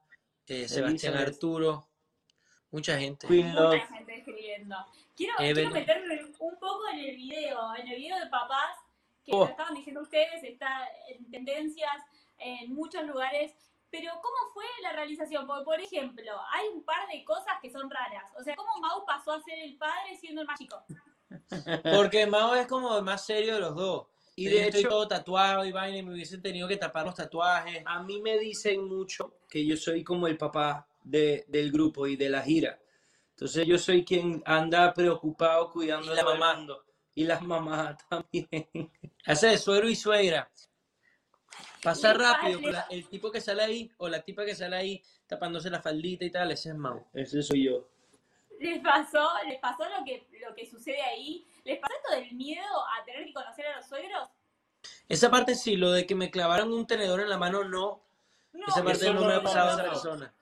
eh, 0.47 0.67
Sebastián 0.67 1.13
Elizabeth. 1.13 1.27
Arturo, 1.35 1.89
mucha 2.73 2.97
gente. 2.99 3.27
Queen 3.27 3.55
Love. 3.55 3.75
Mucha 3.75 3.87
gente 3.95 4.15
escribiendo. 4.17 4.75
Quiero, 5.15 5.33
quiero 5.37 5.69
meterme 5.69 6.19
un 6.39 6.55
poco 6.59 6.87
en 6.91 6.99
el 6.99 7.15
video, 7.15 7.75
en 7.75 7.87
el 7.87 7.95
video 7.97 8.19
de 8.19 8.27
papás, 8.27 8.75
que 9.23 9.31
Oh. 9.33 9.45
lo 9.45 9.51
estaban 9.51 9.75
diciendo 9.75 10.01
ustedes, 10.01 10.43
está 10.43 10.85
en 11.07 11.29
tendencias 11.31 11.95
en 12.39 12.73
muchos 12.73 13.03
lugares. 13.05 13.53
Pero, 13.89 14.11
¿cómo 14.23 14.51
fue 14.55 14.65
la 14.81 14.91
realización? 14.93 15.45
Porque, 15.45 15.63
por 15.63 15.79
ejemplo, 15.79 16.31
hay 16.51 16.67
un 16.73 16.83
par 16.83 17.07
de 17.07 17.23
cosas 17.23 17.53
que 17.61 17.69
son 17.69 17.89
raras. 17.91 18.31
O 18.39 18.43
sea, 18.43 18.55
¿cómo 18.55 18.71
Mau 18.81 19.05
pasó 19.05 19.33
a 19.33 19.41
ser 19.43 19.59
el 19.59 19.77
padre 19.77 20.17
siendo 20.19 20.41
el 20.41 20.47
más 20.47 20.57
chico? 20.59 20.83
Porque 21.83 22.25
Mao 22.25 22.55
es 22.55 22.65
como 22.67 22.97
el 22.97 23.03
más 23.03 23.23
serio 23.25 23.53
de 23.55 23.59
los 23.61 23.75
dos. 23.75 24.07
Y 24.35 24.47
Y 24.47 24.49
de 24.49 24.55
de 24.61 24.67
hecho, 24.67 24.77
hecho- 24.79 24.89
todo 24.89 25.07
tatuado 25.07 25.63
y 25.63 25.71
vaina, 25.71 25.97
y 25.97 26.01
me 26.03 26.11
hubiesen 26.13 26.41
tenido 26.41 26.67
que 26.67 26.77
tapar 26.77 27.05
los 27.05 27.13
tatuajes. 27.13 27.83
A 27.85 28.01
mí 28.01 28.19
me 28.19 28.39
dicen 28.39 28.83
mucho 28.87 29.35
que 29.47 29.63
yo 29.63 29.77
soy 29.77 30.03
como 30.03 30.25
el 30.25 30.37
papá 30.39 30.87
de- 31.03 31.45
del 31.47 31.71
grupo 31.71 32.07
y 32.07 32.15
de 32.15 32.29
la 32.29 32.41
gira. 32.41 32.79
Entonces 33.31 33.65
yo 33.67 33.77
soy 33.77 34.05
quien 34.05 34.41
anda 34.45 34.93
preocupado 34.93 35.69
cuidando 35.71 36.13
la 36.13 36.21
todo 36.21 36.33
el 36.33 36.39
mamá. 36.39 36.55
mundo. 36.55 36.85
Y 37.15 37.25
las 37.25 37.41
mamás 37.41 37.97
también. 38.09 38.91
Hace 39.25 39.47
de 39.47 39.57
suegro 39.57 39.89
y 39.89 39.95
suegra. 39.95 40.49
Pasa 41.83 42.11
Y 42.11 42.13
rápido, 42.17 42.71
la- 42.71 42.87
el 42.89 43.07
tipo 43.09 43.29
que 43.31 43.41
sale 43.41 43.61
ahí, 43.63 43.91
o 43.97 44.07
la 44.07 44.21
tipa 44.21 44.45
que 44.45 44.55
sale 44.55 44.75
ahí 44.75 45.03
tapándose 45.27 45.69
la 45.69 45.81
faldita 45.81 46.23
y 46.25 46.31
tal, 46.31 46.51
ese 46.51 46.69
es 46.69 46.75
Mao. 46.75 47.07
Ese 47.13 47.41
soy 47.43 47.65
yo. 47.65 47.89
¿Les 48.59 48.79
pasó, 48.81 49.29
les 49.47 49.59
pasó 49.59 49.83
lo 49.89 50.05
que, 50.05 50.25
lo 50.47 50.55
que 50.55 50.65
sucede 50.65 51.01
ahí? 51.01 51.45
¿Les 51.65 51.79
pasó 51.79 51.93
esto 51.95 52.15
del 52.15 52.33
miedo 52.33 52.63
a 52.87 53.03
tener 53.03 53.25
que 53.25 53.33
conocer 53.33 53.67
a 53.67 53.77
los 53.77 53.85
suegros? 53.87 54.29
Esa 55.09 55.29
parte 55.29 55.55
sí, 55.55 55.75
lo 55.75 55.91
de 55.91 56.05
que 56.05 56.15
me 56.15 56.31
clavaron 56.31 56.71
un 56.71 56.87
tenedor 56.87 57.19
en 57.19 57.29
la 57.29 57.37
mano, 57.37 57.63
no. 57.65 58.01
No, 58.53 58.65
Esa 58.67 58.83
parte 58.83 59.05
no 59.11 59.19
no 59.21 59.27
me 59.27 59.33
ha 59.33 59.43
pasado 59.43 59.69
a 59.69 59.73
esa 59.73 59.83
persona. 59.83 60.33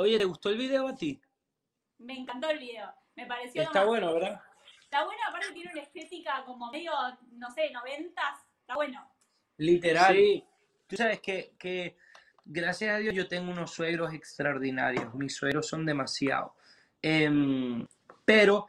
Oye, 0.00 0.18
¿te 0.18 0.24
gustó 0.24 0.48
el 0.48 0.56
video 0.56 0.88
a 0.88 0.94
ti? 0.94 1.20
me 1.98 2.18
encantó 2.18 2.48
el 2.48 2.58
video. 2.58 2.90
Me 3.16 3.26
pareció 3.26 3.60
Está 3.60 3.84
bueno, 3.84 4.14
¿verdad? 4.14 4.40
Está 4.82 5.04
bueno, 5.04 5.20
aparte 5.28 5.52
tiene 5.52 5.72
una 5.72 5.82
estética 5.82 6.42
como 6.46 6.70
medio, 6.70 6.90
no 7.32 7.50
sé, 7.50 7.70
noventas. 7.70 8.38
Está 8.62 8.76
bueno. 8.76 9.06
Literal. 9.58 10.14
Sí. 10.14 10.42
Tú 10.86 10.96
sabes 10.96 11.20
que, 11.20 11.52
que 11.58 11.98
gracias 12.46 12.94
a 12.94 12.96
Dios 12.96 13.14
yo 13.14 13.28
tengo 13.28 13.52
unos 13.52 13.72
suegros 13.72 14.14
extraordinarios. 14.14 15.14
Mis 15.14 15.36
suegros 15.36 15.68
son 15.68 15.84
demasiado. 15.84 16.54
Em, 17.02 17.86
pero 18.24 18.68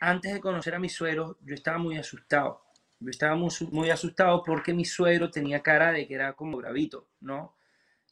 antes 0.00 0.34
de 0.34 0.40
conocer 0.40 0.74
a 0.74 0.80
mis 0.80 0.94
suegros, 0.94 1.36
yo 1.42 1.54
estaba 1.54 1.78
muy 1.78 1.96
asustado. 1.96 2.64
Yo 2.98 3.10
estaba 3.10 3.36
muy 3.36 3.90
asustado 3.90 4.42
porque 4.42 4.74
mi 4.74 4.84
suegro 4.84 5.30
tenía 5.30 5.62
cara 5.62 5.92
de 5.92 6.08
que 6.08 6.14
era 6.14 6.32
como 6.32 6.56
bravito, 6.56 7.06
¿no? 7.20 7.54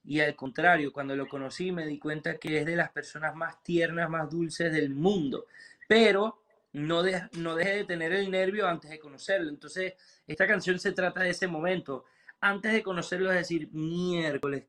Y 0.04 0.20
al 0.20 0.34
contrario, 0.36 0.92
cuando 0.92 1.14
lo 1.16 1.28
conocí 1.28 1.72
me 1.72 1.86
di 1.86 1.98
cuenta 1.98 2.38
que 2.38 2.58
es 2.60 2.66
de 2.66 2.76
las 2.76 2.90
personas 2.90 3.34
más 3.34 3.62
tiernas, 3.62 4.08
más 4.10 4.30
dulces 4.30 4.72
del 4.72 4.90
mundo. 4.90 5.46
Pero 5.88 6.42
no, 6.72 7.02
de- 7.02 7.28
no 7.38 7.54
deje 7.54 7.76
de 7.78 7.84
tener 7.84 8.12
el 8.12 8.30
nervio 8.30 8.66
antes 8.68 8.90
de 8.90 8.98
conocerlo. 8.98 9.48
Entonces, 9.50 9.94
esta 10.26 10.46
canción 10.46 10.78
se 10.78 10.92
trata 10.92 11.22
de 11.22 11.30
ese 11.30 11.46
momento. 11.48 12.04
Antes 12.40 12.72
de 12.72 12.82
conocerlo, 12.82 13.30
es 13.32 13.38
decir, 13.38 13.68
miércoles. 13.72 14.66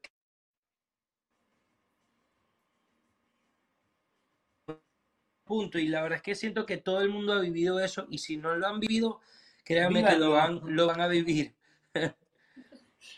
Punto. 5.43 5.79
Y 5.79 5.87
la 5.87 6.01
verdad 6.01 6.17
es 6.17 6.21
que 6.23 6.35
siento 6.35 6.65
que 6.65 6.77
todo 6.77 7.01
el 7.01 7.09
mundo 7.09 7.33
ha 7.33 7.39
vivido 7.41 7.79
eso. 7.79 8.05
Y 8.09 8.19
si 8.19 8.37
no 8.37 8.55
lo 8.55 8.67
han 8.67 8.79
vivido, 8.79 9.19
créanme 9.63 10.05
que 10.05 10.15
lo 10.17 10.31
van, 10.31 10.61
lo 10.65 10.87
van 10.87 11.01
a 11.01 11.07
vivir. 11.07 11.53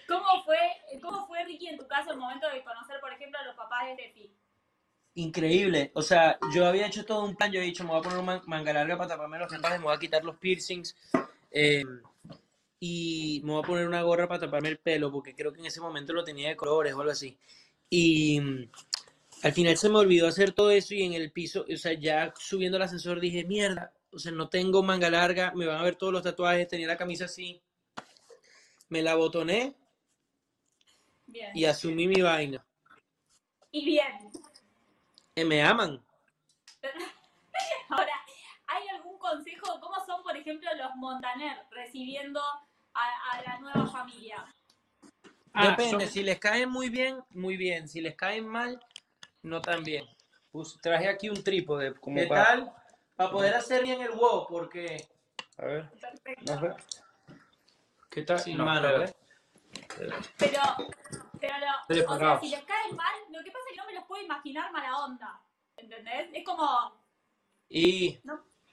¿Cómo 0.08 0.44
fue, 0.46 0.58
¿Cómo 1.02 1.28
fue, 1.28 1.44
Ricky, 1.46 1.68
en 1.68 1.78
tu 1.78 1.88
caso, 1.88 2.12
el 2.12 2.18
momento 2.18 2.50
de 2.50 2.64
conocer, 2.64 3.00
por 3.00 3.12
ejemplo, 3.14 3.40
a 3.40 3.44
los 3.44 3.56
papás 3.56 3.88
de 3.88 3.94
Steffi? 3.94 4.36
Increíble. 5.16 5.92
O 5.94 6.02
sea, 6.02 6.40
yo 6.54 6.66
había 6.66 6.88
hecho 6.88 7.06
todo 7.06 7.26
un 7.26 7.36
plan. 7.36 7.52
Yo 7.52 7.60
había 7.60 7.70
dicho, 7.70 7.84
me 7.84 7.90
voy 7.90 8.00
a 8.00 8.04
poner 8.04 8.20
una 8.20 8.42
manga 8.46 8.74
larga 8.74 8.98
para 8.98 9.10
taparme 9.10 9.40
los 9.40 9.52
tatuajes, 9.52 9.80
me 9.80 9.86
voy 9.86 9.96
a 9.96 10.00
quitar 10.00 10.24
los 10.24 10.38
piercings. 10.38 10.96
eh, 11.52 11.84
y 12.84 13.42
me 13.44 13.52
voy 13.54 13.64
a 13.64 13.68
poner 13.68 13.88
una 13.88 14.02
gorra 14.02 14.28
para 14.28 14.40
taparme 14.40 14.70
el 14.70 14.80
pelo, 14.80 15.12
porque 15.12 15.36
creo 15.36 15.54
que 15.54 15.60
en 15.60 15.68
ese 15.68 15.80
momento 15.80 16.14
lo 16.14 16.24
tenía 16.24 16.50
de 16.50 16.56
colores 16.56 16.94
o 16.94 17.00
algo 17.00 17.12
así. 17.12 17.38
Y 17.90 18.40
mm, 18.42 18.72
al 19.44 19.54
final 19.54 19.78
se 19.78 19.90
me 19.90 20.00
olvidó 20.00 20.28
hacer 20.28 20.54
todo 20.54 20.72
eso 20.72 20.96
y 20.96 21.04
en 21.04 21.14
el 21.14 21.32
piso, 21.32 21.64
o 21.72 21.78
sea, 21.78 21.94
ya 21.94 22.34
subiendo 22.38 22.78
el 22.78 22.84
ascensor 22.84 23.20
dije, 23.20 23.44
mierda, 23.46 23.94
o 24.12 24.18
sea, 24.18 24.32
no 24.32 24.50
tengo 24.50 24.82
manga 24.82 25.12
larga, 25.12 25.54
me 25.56 25.68
van 25.68 25.78
a 25.80 25.84
ver 25.84 25.96
todos 25.96 26.12
los 26.12 26.24
tatuajes, 26.24 26.68
tenía 26.68 26.88
la 26.88 26.98
camisa 26.98 27.26
así. 27.26 27.62
Me 28.92 29.02
la 29.02 29.16
botoné 29.16 29.74
Bien. 31.26 31.50
y 31.56 31.64
asumí 31.64 32.08
mi 32.10 32.22
vaina. 32.22 32.64
Y 33.72 33.86
bien. 33.86 34.30
Eh, 35.34 35.46
me 35.46 35.64
aman. 35.64 36.04
Ahora, 37.90 38.14
¿hay 38.68 38.86
algún 38.90 39.18
consejo? 39.18 39.80
¿Cómo 39.80 39.96
son, 40.06 40.22
por 40.24 40.36
ejemplo, 40.36 40.70
los 40.76 40.94
Montaner 40.98 41.58
recibiendo 41.72 42.42
a, 42.94 43.32
a 43.32 43.42
la 43.44 43.60
nueva 43.60 43.88
familia? 43.88 44.46
Ah, 45.54 45.70
Depende, 45.70 46.06
son- 46.06 46.14
si 46.14 46.22
les 46.24 46.38
caen 46.38 46.70
muy 46.70 46.90
bien, 46.90 47.24
muy 47.30 47.56
bien. 47.56 47.88
Si 47.88 48.02
les 48.02 48.16
caen 48.18 48.46
mal, 48.46 48.78
no 49.42 49.62
tan 49.62 49.86
bien. 49.86 50.06
Traje 50.82 51.08
aquí 51.08 51.30
un 51.30 51.42
trípode. 51.42 51.94
Como 51.96 52.18
¿Qué 52.18 52.28
para- 52.28 52.44
tal? 52.46 52.74
Para 53.16 53.32
poder 53.32 53.54
hacer 53.56 53.84
bien 53.84 54.02
el 54.02 54.12
wow, 54.12 54.48
porque 54.50 55.08
A 55.58 55.64
ver, 55.66 55.90
Perfecto. 55.92 56.56
¿no 56.56 56.60
ve? 56.62 56.76
¿Qué 58.12 58.24
tal? 58.24 58.40
Sin 58.40 58.58
No, 58.58 58.66
mano, 58.66 58.88
espera. 58.88 59.00
¿ves? 59.00 59.16
Pero, 60.38 60.62
pero 61.40 61.54
lo- 61.60 62.12
o 62.14 62.18
sea, 62.18 62.40
si 62.40 62.50
les 62.50 62.64
caen 62.64 62.96
mal, 62.96 63.14
lo 63.32 63.44
que 63.44 63.52
pasa 63.52 63.64
es 63.70 63.72
que 63.72 63.78
no 63.78 63.86
me 63.88 63.94
los 63.94 64.04
puedo 64.06 64.22
imaginar 64.24 64.72
mala 64.72 64.98
onda. 65.06 65.42
¿Entendés? 65.78 66.30
Es 66.34 66.44
como, 66.44 67.02
Y 67.70 68.20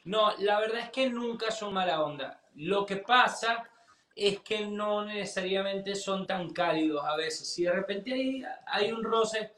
No, 0.05 0.33
la 0.39 0.59
verdad 0.61 0.81
es 0.81 0.91
que 0.91 1.09
nunca 1.09 1.51
son 1.51 1.73
mala 1.75 2.03
onda. 2.03 2.43
Lo 2.55 2.85
que 2.85 2.97
pasa 2.97 3.69
es 4.17 4.41
que 4.41 4.67
no 4.67 5.05
necesariamente 5.05 5.95
son 5.95 6.27
tan 6.27 6.51
cálidos 6.51 7.05
a 7.07 7.15
veces. 7.17 7.53
Si 7.55 7.63
de 7.63 7.73
repente 7.73 8.13
hay, 8.13 8.43
hay 8.67 8.91
un 8.93 9.05
roce, 9.05 9.53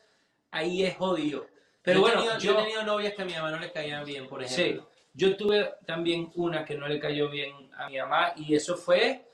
ahí 0.50 0.84
es 0.84 0.96
jodido. 0.96 1.46
Pero 1.82 2.00
yo, 2.00 2.02
bueno, 2.02 2.20
he 2.20 2.24
tenido, 2.24 2.38
yo 2.38 2.52
yo, 2.52 2.58
he 2.58 2.62
tenido 2.64 2.82
novias 2.82 3.14
que 3.14 3.22
a 3.22 3.24
mi 3.24 3.32
mamá 3.32 3.50
no 3.50 3.58
les 3.58 3.72
caían 3.72 4.04
bien, 4.04 4.28
por 4.28 4.46
sí, 4.46 4.62
ejemplo. 4.62 4.90
yo 5.14 5.34
tuve 5.36 5.74
también 5.86 6.30
una 6.34 6.62
que 6.66 6.74
no 6.74 6.86
le 6.86 7.00
cayó 7.00 7.30
bien 7.30 7.70
a 7.78 7.88
mi 7.88 7.96
mamá 7.96 8.34
y 8.36 8.54
eso 8.54 8.76
fue 8.76 9.29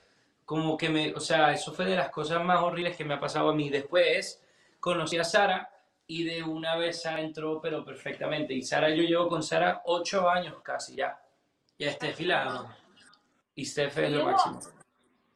como 0.47 0.77
que 0.77 0.87
me, 0.87 1.13
o 1.13 1.19
sea, 1.19 1.51
eso 1.51 1.73
fue 1.73 1.83
de 1.83 1.97
las 1.97 2.09
cosas 2.09 2.41
más 2.41 2.61
horribles 2.63 2.95
que 2.95 3.03
me 3.03 3.15
ha 3.15 3.19
pasado 3.19 3.49
a 3.49 3.53
mí. 3.53 3.69
Después 3.69 4.41
conocí 4.79 5.17
a 5.17 5.25
Sara 5.25 5.69
y 6.07 6.23
de 6.23 6.41
una 6.41 6.77
vez 6.77 7.01
Sara 7.01 7.19
entró, 7.19 7.59
pero 7.59 7.83
perfectamente. 7.83 8.53
Y 8.53 8.61
Sara, 8.61 8.89
yo 8.89 9.03
llevo 9.03 9.27
con 9.27 9.43
Sara 9.43 9.81
ocho 9.83 10.29
años 10.29 10.55
casi 10.63 10.95
ya. 10.95 11.19
Y 11.77 11.83
a 11.83 11.91
Steffi 11.91 12.23
la 12.23 12.43
amo. 12.43 12.73
Y 13.55 13.65
Steph 13.65 13.97
es 13.97 14.09
lo 14.11 14.23
máximo. 14.23 14.61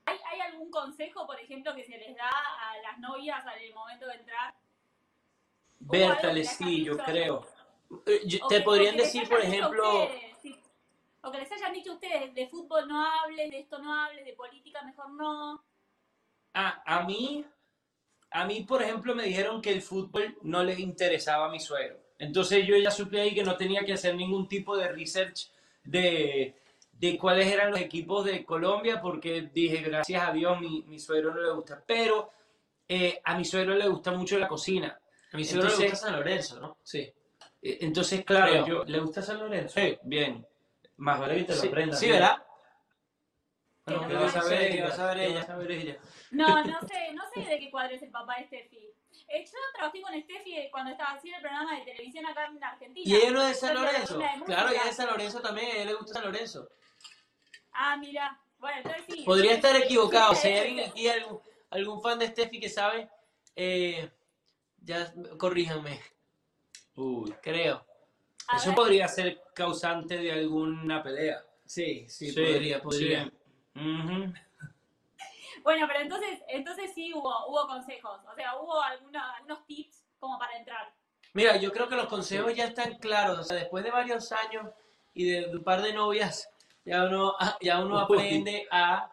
¿hay, 0.06 0.18
¿hay 0.32 0.40
algún 0.40 0.72
consejo, 0.72 1.28
por 1.28 1.38
ejemplo, 1.38 1.76
que 1.76 1.84
se 1.84 1.98
les 1.98 2.16
da 2.16 2.30
a 2.30 2.78
las 2.82 2.98
novias 3.00 3.46
al 3.46 3.74
momento 3.74 4.08
de 4.08 4.14
entrar? 4.14 4.54
¿Hubo 5.82 5.94
algo 5.94 6.08
Berta 6.08 6.28
que 6.30 6.34
les 6.36 6.48
hayas 6.48 6.58
sí, 6.58 6.86
yo 6.86 6.98
creo. 6.98 7.46
Eh, 8.06 8.22
yo- 8.28 8.48
te 8.48 8.56
que- 8.60 8.62
podrían 8.62 8.96
que 8.96 9.02
decir, 9.02 9.28
por 9.28 9.42
ejemplo, 9.42 10.08
sí. 10.08 10.31
O 11.24 11.32
que 11.32 11.38
les 11.40 11.52
hayan 11.52 11.74
dicho 11.74 11.94
ustedes, 11.94 12.34
de 12.34 12.48
fútbol 12.48 12.88
no 12.88 13.06
hables, 13.06 13.52
de 13.52 13.60
esto 13.60 13.78
no 13.80 13.94
hables, 13.94 14.26
de 14.26 14.34
política 14.34 14.82
mejor 14.84 15.12
no. 15.14 15.64
Ah, 16.54 16.82
a 16.86 17.04
mí, 17.04 17.46
a 18.32 18.46
mí, 18.46 18.64
por 18.64 18.82
ejemplo, 18.82 19.14
me 19.16 19.24
dijeron 19.24 19.62
que 19.62 19.72
el 19.72 19.82
fútbol 19.82 20.36
no 20.42 20.64
les 20.64 20.80
interesaba 20.80 21.46
a 21.46 21.50
mi 21.52 21.60
suegro. 21.60 22.00
Entonces 22.18 22.66
yo 22.68 22.76
ya 22.78 22.92
supe 22.92 23.20
ahí 23.22 23.34
que 23.34 23.44
no 23.44 23.56
tenía 23.56 23.84
que 23.86 23.94
hacer 23.94 24.16
ningún 24.16 24.48
tipo 24.48 24.76
de 24.78 24.88
research 24.90 25.52
de, 25.84 26.56
de 26.92 27.18
cuáles 27.18 27.48
eran 27.48 27.72
los 27.72 27.80
equipos 27.80 28.26
de 28.26 28.44
Colombia, 28.46 29.02
porque 29.02 29.50
dije, 29.54 29.78
gracias 29.82 30.28
a 30.28 30.32
Dios, 30.32 30.60
mi, 30.60 30.84
mi 30.84 31.00
suegro 31.00 31.34
no 31.34 31.42
le 31.42 31.52
gusta. 31.52 31.84
Pero 31.86 32.32
eh, 32.88 33.22
a 33.24 33.38
mi 33.38 33.46
suegro 33.46 33.76
le 33.76 33.88
gusta 33.88 34.12
mucho 34.12 34.38
la 34.40 34.48
cocina. 34.48 35.00
a 35.34 35.38
mi 35.38 35.44
suegro 35.46 35.68
le 35.70 35.74
Entonces- 35.74 35.92
gusta 35.92 36.08
San 36.08 36.16
Lorenzo, 36.16 36.60
¿no? 36.60 36.78
Sí. 36.84 37.00
Eh, 37.62 37.78
Entonces, 37.82 38.24
claro, 38.26 38.66
yo... 38.68 38.84
¿Le 38.86 39.00
gusta 39.00 39.22
San 39.22 39.40
Lorenzo? 39.40 39.80
Sí, 39.80 39.98
bien. 40.04 40.46
Más 41.02 41.20
vale 41.20 41.38
que 41.38 41.44
te 41.46 41.56
lo 41.56 41.62
Sí, 41.62 41.68
aprendas. 41.68 42.00
sí. 42.00 42.10
¿verdad? 42.12 42.46
Bueno, 43.86 44.02
Que 44.02 44.08
¿qué 44.08 44.14
no 44.14 44.22
vas 44.22 44.36
a 44.36 44.44
vaya. 44.44 44.50
ver 44.52 44.60
¿Qué 44.70 44.74
ella? 44.78 44.84
vas 44.88 45.00
a 45.00 45.06
ver 45.08 45.18
¿Qué 45.18 45.26
ella? 45.26 45.40
vas 45.40 45.50
a 45.50 45.58
ver 45.58 45.72
ella? 45.72 45.98
No, 46.30 46.64
no 46.64 46.80
sé, 46.88 47.12
no 47.14 47.24
sé 47.34 47.40
de 47.50 47.60
qué 47.60 47.72
cuadro 47.72 47.96
es 47.96 48.04
el 48.04 48.12
papá 48.12 48.36
de 48.38 48.46
Steffi. 48.46 48.94
Eh, 49.28 49.46
yo 49.46 49.52
trabajé 49.74 50.02
con 50.02 50.14
Steffi 50.22 50.70
cuando 50.72 50.92
estaba 50.92 51.14
haciendo 51.14 51.38
el 51.38 51.42
programa 51.42 51.76
de 51.80 51.86
televisión 51.86 52.26
acá 52.28 52.46
en 52.46 52.64
Argentina. 52.64 53.10
¿Y 53.10 53.16
ella 53.16 53.32
no 53.32 53.42
es 53.42 53.48
de 53.48 53.54
San 53.56 53.74
Lorenzo? 53.74 54.18
de 54.20 54.30
Claro, 54.46 54.70
ella 54.70 54.80
es 54.82 54.86
de 54.86 54.94
San 54.94 55.08
Lorenzo 55.08 55.42
también, 55.42 55.68
a 55.72 55.74
ella 55.74 55.86
le 55.86 55.94
gusta 55.96 56.14
San 56.14 56.24
Lorenzo. 56.26 56.70
Ah, 57.72 57.98
mira. 57.98 58.40
Bueno, 58.60 58.78
entonces 58.78 59.04
sí. 59.10 59.24
Podría 59.26 59.54
estar 59.54 59.76
equivocado, 59.76 60.36
si 60.36 60.50
hay 60.50 60.60
alguien 60.60 60.88
aquí, 60.88 61.10
algún, 61.10 61.42
algún 61.72 62.00
fan 62.04 62.20
de 62.20 62.28
Steffi 62.28 62.60
que 62.60 62.70
sabe, 62.70 63.10
eh, 63.56 64.12
ya 64.78 65.12
corríjanme, 65.40 66.00
Uy, 66.94 67.34
creo. 67.42 67.84
A 68.48 68.58
eso 68.58 68.68
ver, 68.68 68.76
podría 68.76 69.08
ser 69.08 69.42
causante 69.54 70.18
de 70.18 70.32
alguna 70.32 71.02
pelea. 71.02 71.44
Sí, 71.66 72.06
sí, 72.10 72.32
podría, 72.34 72.82
podría. 72.82 73.26
sí. 73.26 73.32
Bueno, 75.64 75.86
pero 75.88 76.00
entonces, 76.02 76.40
entonces 76.48 76.92
sí 76.94 77.14
hubo, 77.14 77.30
hubo 77.48 77.68
consejos. 77.68 78.20
O 78.32 78.36
sea, 78.36 78.56
hubo 78.58 78.82
alguna- 78.82 79.36
algunos 79.36 79.66
tips 79.68 80.04
como 80.20 80.38
para 80.40 80.58
entrar. 80.58 80.94
Mira, 81.34 81.56
yo 81.58 81.72
creo 81.72 81.88
que 81.88 81.96
los 81.96 82.08
consejos 82.08 82.54
ya 82.56 82.66
están 82.66 82.96
claros. 82.98 83.40
O 83.40 83.44
sea, 83.44 83.58
después 83.58 83.84
de 83.84 83.92
varios 83.92 84.32
años 84.32 84.68
y 85.14 85.30
de, 85.30 85.42
de 85.48 85.58
un 85.58 85.64
par 85.64 85.82
de 85.82 85.94
novias, 85.94 86.50
ya 86.84 87.04
uno, 87.06 87.36
ya 87.62 87.80
uno 87.80 88.00
aprende 88.00 88.68
a, 88.72 89.12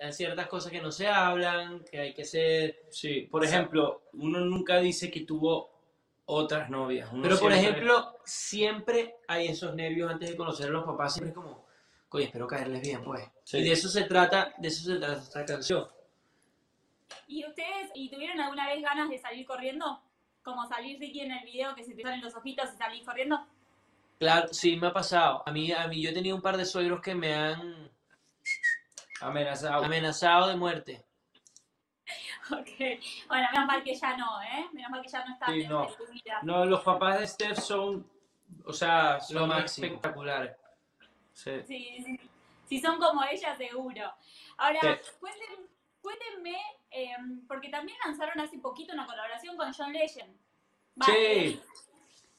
a 0.00 0.12
ciertas 0.12 0.46
cosas 0.48 0.72
que 0.72 0.80
no 0.80 0.90
se 0.90 1.06
hablan, 1.08 1.84
que 1.84 1.98
hay 2.00 2.14
que 2.14 2.24
ser. 2.24 2.86
Sí, 2.90 3.22
por 3.30 3.44
ejemplo, 3.44 4.02
uno 4.14 4.40
nunca 4.40 4.78
dice 4.78 5.10
que 5.10 5.20
tuvo 5.20 5.71
otras 6.26 6.70
novias. 6.70 7.08
Uno 7.12 7.22
Pero, 7.22 7.38
por 7.38 7.52
siempre- 7.52 7.70
ejemplo, 7.70 8.18
siempre 8.24 9.16
hay 9.28 9.48
esos 9.48 9.74
nervios 9.74 10.10
antes 10.10 10.30
de 10.30 10.36
conocer 10.36 10.68
a 10.68 10.70
los 10.70 10.84
papás. 10.84 11.14
Siempre 11.14 11.30
es 11.30 11.34
como, 11.34 11.66
oye, 12.10 12.24
espero 12.26 12.46
caerles 12.46 12.80
bien, 12.82 13.02
pues. 13.02 13.28
Sí. 13.44 13.58
Y 13.58 13.64
de 13.64 13.72
eso 13.72 13.88
se 13.88 14.04
trata, 14.04 14.54
de 14.58 14.68
eso 14.68 14.84
se 14.84 14.98
trata 14.98 15.20
esta 15.20 15.44
canción. 15.44 15.88
¿Y 17.26 17.44
ustedes, 17.46 17.90
y 17.94 18.08
tuvieron 18.10 18.40
alguna 18.40 18.66
vez 18.68 18.82
ganas 18.82 19.08
de 19.10 19.18
salir 19.18 19.46
corriendo? 19.46 20.00
Como 20.42 20.66
salir 20.66 20.98
Ricky 20.98 21.20
en 21.20 21.32
el 21.32 21.44
video 21.44 21.74
que 21.74 21.84
se 21.84 21.94
te 21.94 22.02
salen 22.02 22.20
los 22.20 22.34
ojitos 22.34 22.72
y 22.74 22.76
salir 22.76 23.04
corriendo. 23.04 23.46
Claro, 24.18 24.48
sí, 24.52 24.76
me 24.76 24.88
ha 24.88 24.92
pasado. 24.92 25.42
A 25.46 25.52
mí, 25.52 25.72
a 25.72 25.86
mí 25.88 26.00
yo 26.02 26.10
he 26.10 26.14
tenido 26.14 26.36
un 26.36 26.42
par 26.42 26.56
de 26.56 26.64
suegros 26.64 27.00
que 27.00 27.14
me 27.14 27.34
han 27.34 27.90
amenazado. 29.20 29.84
amenazado 29.84 30.48
de 30.48 30.56
muerte. 30.56 31.04
Ok. 32.50 33.00
Bueno, 33.28 33.48
menos 33.52 33.66
mal 33.66 33.82
que 33.84 33.94
ya 33.94 34.16
no, 34.16 34.42
¿eh? 34.42 34.66
Menos 34.72 34.90
mal 34.90 35.00
que 35.02 35.08
ya 35.08 35.24
no 35.24 35.32
está 35.34 35.46
Sí, 35.46 35.62
en 35.62 35.68
no. 35.70 35.88
en 35.88 35.96
tu 35.96 36.06
vida. 36.12 36.38
No, 36.42 36.64
los 36.64 36.80
papás 36.82 37.20
de 37.20 37.26
Steph 37.28 37.58
son, 37.58 38.10
o 38.64 38.72
sea, 38.72 39.18
Lo 39.30 39.46
máximo. 39.46 39.86
espectaculares. 39.86 40.56
Sí. 41.32 41.62
Sí, 41.66 42.02
sí. 42.04 42.20
Si 42.68 42.80
son 42.80 42.98
como 42.98 43.22
ella, 43.24 43.54
seguro. 43.56 44.12
Ahora, 44.56 44.80
Sí. 44.80 45.10
cuéntenme, 46.00 46.56
eh, 46.90 47.16
porque 47.46 47.68
también 47.68 47.96
lanzaron 48.04 48.40
hace 48.40 48.58
poquito 48.58 48.92
una 48.92 49.06
colaboración 49.06 49.56
con 49.56 49.72
John 49.72 49.92
Legend. 49.92 50.36
Sí. 51.06 51.62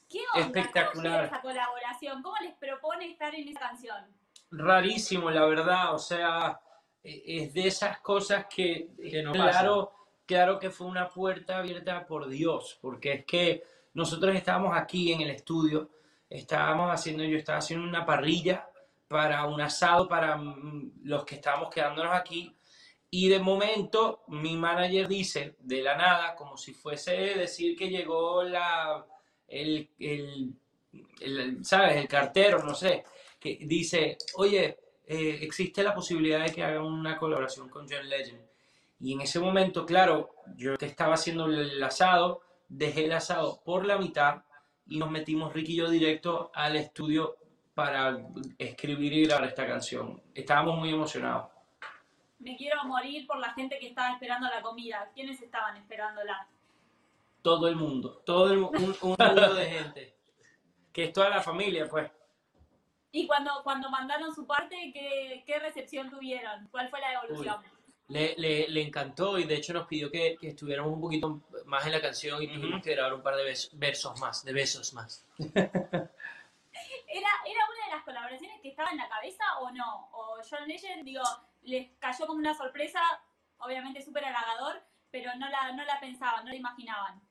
¿Qué 0.08 0.18
onda? 0.20 0.32
¿Cómo 0.32 0.38
Espectacular. 0.60 1.24
esa 1.24 1.40
colaboración? 1.40 2.22
¿Cómo 2.22 2.36
les 2.42 2.54
propone 2.54 3.10
estar 3.10 3.34
en 3.34 3.48
esa 3.48 3.60
canción? 3.60 4.04
Rarísimo, 4.50 5.30
la 5.30 5.44
verdad, 5.46 5.94
o 5.94 5.98
sea, 5.98 6.60
es 7.04 7.52
de 7.52 7.66
esas 7.66 8.00
cosas 8.00 8.46
que, 8.46 8.88
Que 8.96 9.22
no 9.22 9.32
claro, 9.32 9.92
claro 10.24 10.58
que 10.58 10.70
fue 10.70 10.86
una 10.86 11.08
puerta 11.08 11.58
abierta 11.58 12.06
por 12.06 12.28
Dios, 12.28 12.78
porque 12.80 13.12
es 13.12 13.24
que 13.26 13.62
nosotros 13.92 14.34
estábamos 14.34 14.76
aquí 14.76 15.12
en 15.12 15.20
el 15.20 15.30
estudio, 15.30 15.90
estábamos 16.30 16.90
haciendo, 16.90 17.22
yo 17.22 17.36
estaba 17.36 17.58
haciendo 17.58 17.86
una 17.86 18.06
parrilla 18.06 18.68
para 19.06 19.44
un 19.46 19.60
asado 19.60 20.08
para 20.08 20.36
mm, 20.36 21.02
los 21.04 21.24
que 21.24 21.36
estábamos 21.36 21.72
quedándonos 21.72 22.14
aquí, 22.14 22.56
y 23.10 23.28
de 23.28 23.38
momento 23.38 24.24
mi 24.28 24.56
manager 24.56 25.06
dice, 25.06 25.56
de 25.60 25.82
la 25.82 25.96
nada, 25.96 26.34
como 26.34 26.56
si 26.56 26.72
fuese 26.72 27.12
decir 27.12 27.76
que 27.76 27.88
llegó 27.88 28.42
la, 28.42 29.06
el, 29.46 29.90
el, 30.00 30.54
el, 31.20 31.64
¿sabes? 31.64 31.96
El 31.96 32.08
cartero, 32.08 32.58
no 32.64 32.74
sé, 32.74 33.04
que 33.38 33.58
dice, 33.60 34.16
oye, 34.34 34.78
eh, 35.06 35.38
existe 35.42 35.82
la 35.82 35.94
posibilidad 35.94 36.44
de 36.44 36.52
que 36.52 36.64
hagan 36.64 36.82
una 36.82 37.16
colaboración 37.16 37.68
con 37.68 37.86
John 37.88 38.08
Legend. 38.08 38.40
Y 39.00 39.12
en 39.12 39.20
ese 39.20 39.38
momento, 39.38 39.84
claro, 39.84 40.34
yo 40.56 40.76
que 40.76 40.86
estaba 40.86 41.14
haciendo 41.14 41.46
el 41.46 41.82
asado, 41.82 42.40
dejé 42.68 43.04
el 43.04 43.12
asado 43.12 43.60
por 43.64 43.84
la 43.84 43.98
mitad 43.98 44.42
y 44.86 44.98
nos 44.98 45.10
metimos 45.10 45.52
Ricky 45.52 45.72
y 45.72 45.76
yo 45.76 45.90
directo 45.90 46.50
al 46.54 46.76
estudio 46.76 47.36
para 47.74 48.18
escribir 48.58 49.12
y 49.12 49.26
grabar 49.26 49.48
esta 49.48 49.66
canción. 49.66 50.22
Estábamos 50.34 50.78
muy 50.78 50.90
emocionados. 50.90 51.48
Me 52.38 52.56
quiero 52.56 52.84
morir 52.84 53.26
por 53.26 53.38
la 53.38 53.52
gente 53.54 53.78
que 53.78 53.88
estaba 53.88 54.12
esperando 54.12 54.48
la 54.48 54.62
comida. 54.62 55.10
¿Quiénes 55.14 55.40
estaban 55.42 55.76
esperándola? 55.76 56.46
Todo 57.42 57.68
el 57.68 57.76
mundo. 57.76 58.22
Todo 58.24 58.52
el, 58.52 58.58
un, 58.58 58.96
un 59.02 59.16
mundo 59.18 59.54
de 59.54 59.66
gente. 59.66 60.14
Que 60.92 61.04
es 61.04 61.12
toda 61.12 61.28
la 61.30 61.40
familia, 61.40 61.88
pues. 61.88 62.10
Y 63.16 63.28
cuando, 63.28 63.62
cuando 63.62 63.88
mandaron 63.90 64.34
su 64.34 64.44
parte, 64.44 64.90
¿qué, 64.92 65.44
qué 65.46 65.60
recepción 65.60 66.10
tuvieron? 66.10 66.66
¿Cuál 66.72 66.88
fue 66.90 66.98
la 67.00 67.12
evolución? 67.12 67.62
Le, 68.08 68.34
le, 68.36 68.68
le 68.68 68.82
encantó 68.82 69.38
y 69.38 69.44
de 69.44 69.54
hecho 69.54 69.72
nos 69.72 69.86
pidió 69.86 70.10
que, 70.10 70.36
que 70.38 70.48
estuviéramos 70.48 70.92
un 70.92 71.00
poquito 71.00 71.40
más 71.66 71.86
en 71.86 71.92
la 71.92 72.02
canción 72.02 72.42
y 72.42 72.48
tuvimos 72.48 72.74
Ujú. 72.74 72.82
que 72.82 72.90
grabar 72.90 73.14
un 73.14 73.22
par 73.22 73.36
de 73.36 73.44
bes- 73.44 73.70
versos 73.74 74.18
más, 74.18 74.44
de 74.44 74.52
besos 74.52 74.92
más. 74.94 75.24
¿Era, 75.38 77.30
¿Era 77.46 77.60
una 77.70 77.84
de 77.86 77.94
las 77.94 78.04
colaboraciones 78.04 78.60
que 78.60 78.70
estaba 78.70 78.90
en 78.90 78.96
la 78.96 79.08
cabeza 79.08 79.44
o 79.60 79.70
no? 79.70 80.08
¿O 80.12 80.40
John 80.50 80.66
Legend, 80.66 81.04
digo, 81.04 81.22
les 81.62 81.92
cayó 82.00 82.26
como 82.26 82.40
una 82.40 82.54
sorpresa, 82.54 83.00
obviamente 83.58 84.02
súper 84.02 84.24
halagador, 84.24 84.82
pero 85.12 85.30
no 85.36 85.48
la, 85.48 85.70
no 85.70 85.84
la 85.84 86.00
pensaban, 86.00 86.44
no 86.44 86.50
la 86.50 86.56
imaginaban? 86.56 87.22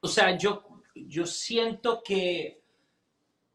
O 0.00 0.06
sea, 0.08 0.36
yo, 0.36 0.82
yo 0.94 1.24
siento 1.24 2.02
que 2.02 2.59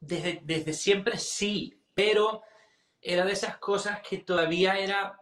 desde, 0.06 0.42
desde 0.44 0.74
siempre 0.74 1.18
sí, 1.18 1.74
pero 1.94 2.42
era 3.02 3.26
de 3.26 3.34
esas 3.34 3.58
cosas 3.58 4.02
que 4.08 4.20
todavía 4.20 4.80
era, 4.80 5.20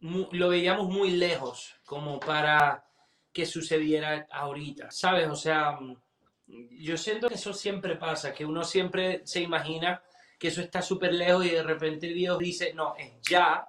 lo 0.00 0.48
veíamos 0.48 0.88
muy 0.88 1.10
lejos, 1.12 1.74
como 1.84 2.18
para 2.20 2.84
que 3.32 3.46
sucediera 3.46 4.26
ahorita, 4.30 4.90
¿sabes? 4.90 5.28
O 5.28 5.36
sea, 5.36 5.72
mm, 5.72 5.96
yo 6.70 6.96
siento 6.96 7.28
que 7.28 7.34
eso 7.34 7.52
siempre 7.52 7.96
pasa, 7.96 8.32
que 8.32 8.44
uno 8.44 8.64
siempre 8.64 9.22
se 9.24 9.40
imagina 9.40 10.02
que 10.38 10.48
eso 10.48 10.60
está 10.60 10.82
súper 10.82 11.14
lejos 11.14 11.46
y 11.46 11.50
de 11.50 11.62
repente 11.62 12.08
Dios 12.08 12.38
dice, 12.38 12.74
no, 12.74 12.94
es 12.96 13.12
ya, 13.22 13.66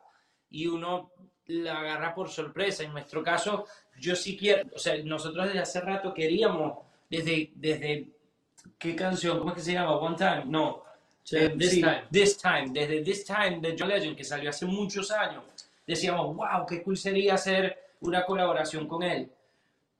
y 0.49 0.67
uno 0.67 1.12
la 1.47 1.79
agarra 1.79 2.13
por 2.13 2.29
sorpresa. 2.29 2.84
En 2.84 2.91
nuestro 2.91 3.23
caso, 3.23 3.65
yo 3.99 4.15
sí 4.15 4.38
quiero, 4.38 4.69
o 4.73 4.79
sea, 4.79 4.97
nosotros 5.03 5.45
desde 5.47 5.60
hace 5.60 5.81
rato 5.81 6.13
queríamos, 6.13 6.79
desde, 7.10 7.51
desde, 7.55 8.14
¿qué 8.78 8.95
canción? 8.95 9.39
¿Cómo 9.39 9.51
es 9.51 9.56
que 9.56 9.62
se 9.62 9.73
llama? 9.73 9.95
One 9.97 10.15
Time, 10.15 10.43
no. 10.45 10.84
Eh, 11.32 11.56
This 11.58 11.71
sí, 11.71 11.82
Time. 11.82 12.04
This 12.12 12.38
Time, 12.38 12.69
desde 12.71 13.01
This 13.01 13.25
Time 13.25 13.60
de 13.60 13.75
John 13.78 13.89
Legend, 13.89 14.15
que 14.15 14.23
salió 14.23 14.49
hace 14.49 14.65
muchos 14.65 15.12
años, 15.12 15.43
decíamos, 15.86 16.36
wow, 16.36 16.65
qué 16.67 16.84
cool 16.84 16.97
sería 16.97 17.36
hacer 17.36 17.78
una 18.01 18.25
colaboración 18.25 18.88
con 18.88 19.04
él. 19.04 19.32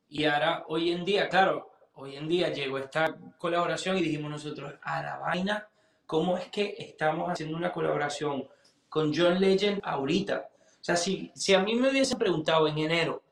Y 0.10 0.26
ahora, 0.26 0.66
hoy 0.68 0.92
en 0.92 1.04
día, 1.04 1.28
claro, 1.28 1.72
hoy 1.96 2.16
en 2.16 2.28
día 2.28 2.50
llegó 2.50 2.78
esta 2.78 3.16
colaboración 3.38 3.98
y 3.98 4.02
dijimos 4.04 4.30
nosotros, 4.30 4.74
a 4.82 5.02
la 5.02 5.18
vaina, 5.18 5.68
¿cómo 6.06 6.38
es 6.38 6.48
que 6.50 6.76
estamos 6.78 7.30
haciendo 7.30 7.58
una 7.58 7.72
colaboración 7.72 8.48
con 8.90 9.14
John 9.16 9.40
Legend 9.40 9.82
ahorita? 9.84 10.50
O 10.82 10.84
sea, 10.84 10.96
si, 10.96 11.32
si 11.34 11.54
a 11.54 11.60
mí 11.60 11.74
me 11.76 11.90
hubiesen 11.90 12.20
preguntado 12.20 12.68
en 12.68 12.78
enero, 12.78 13.24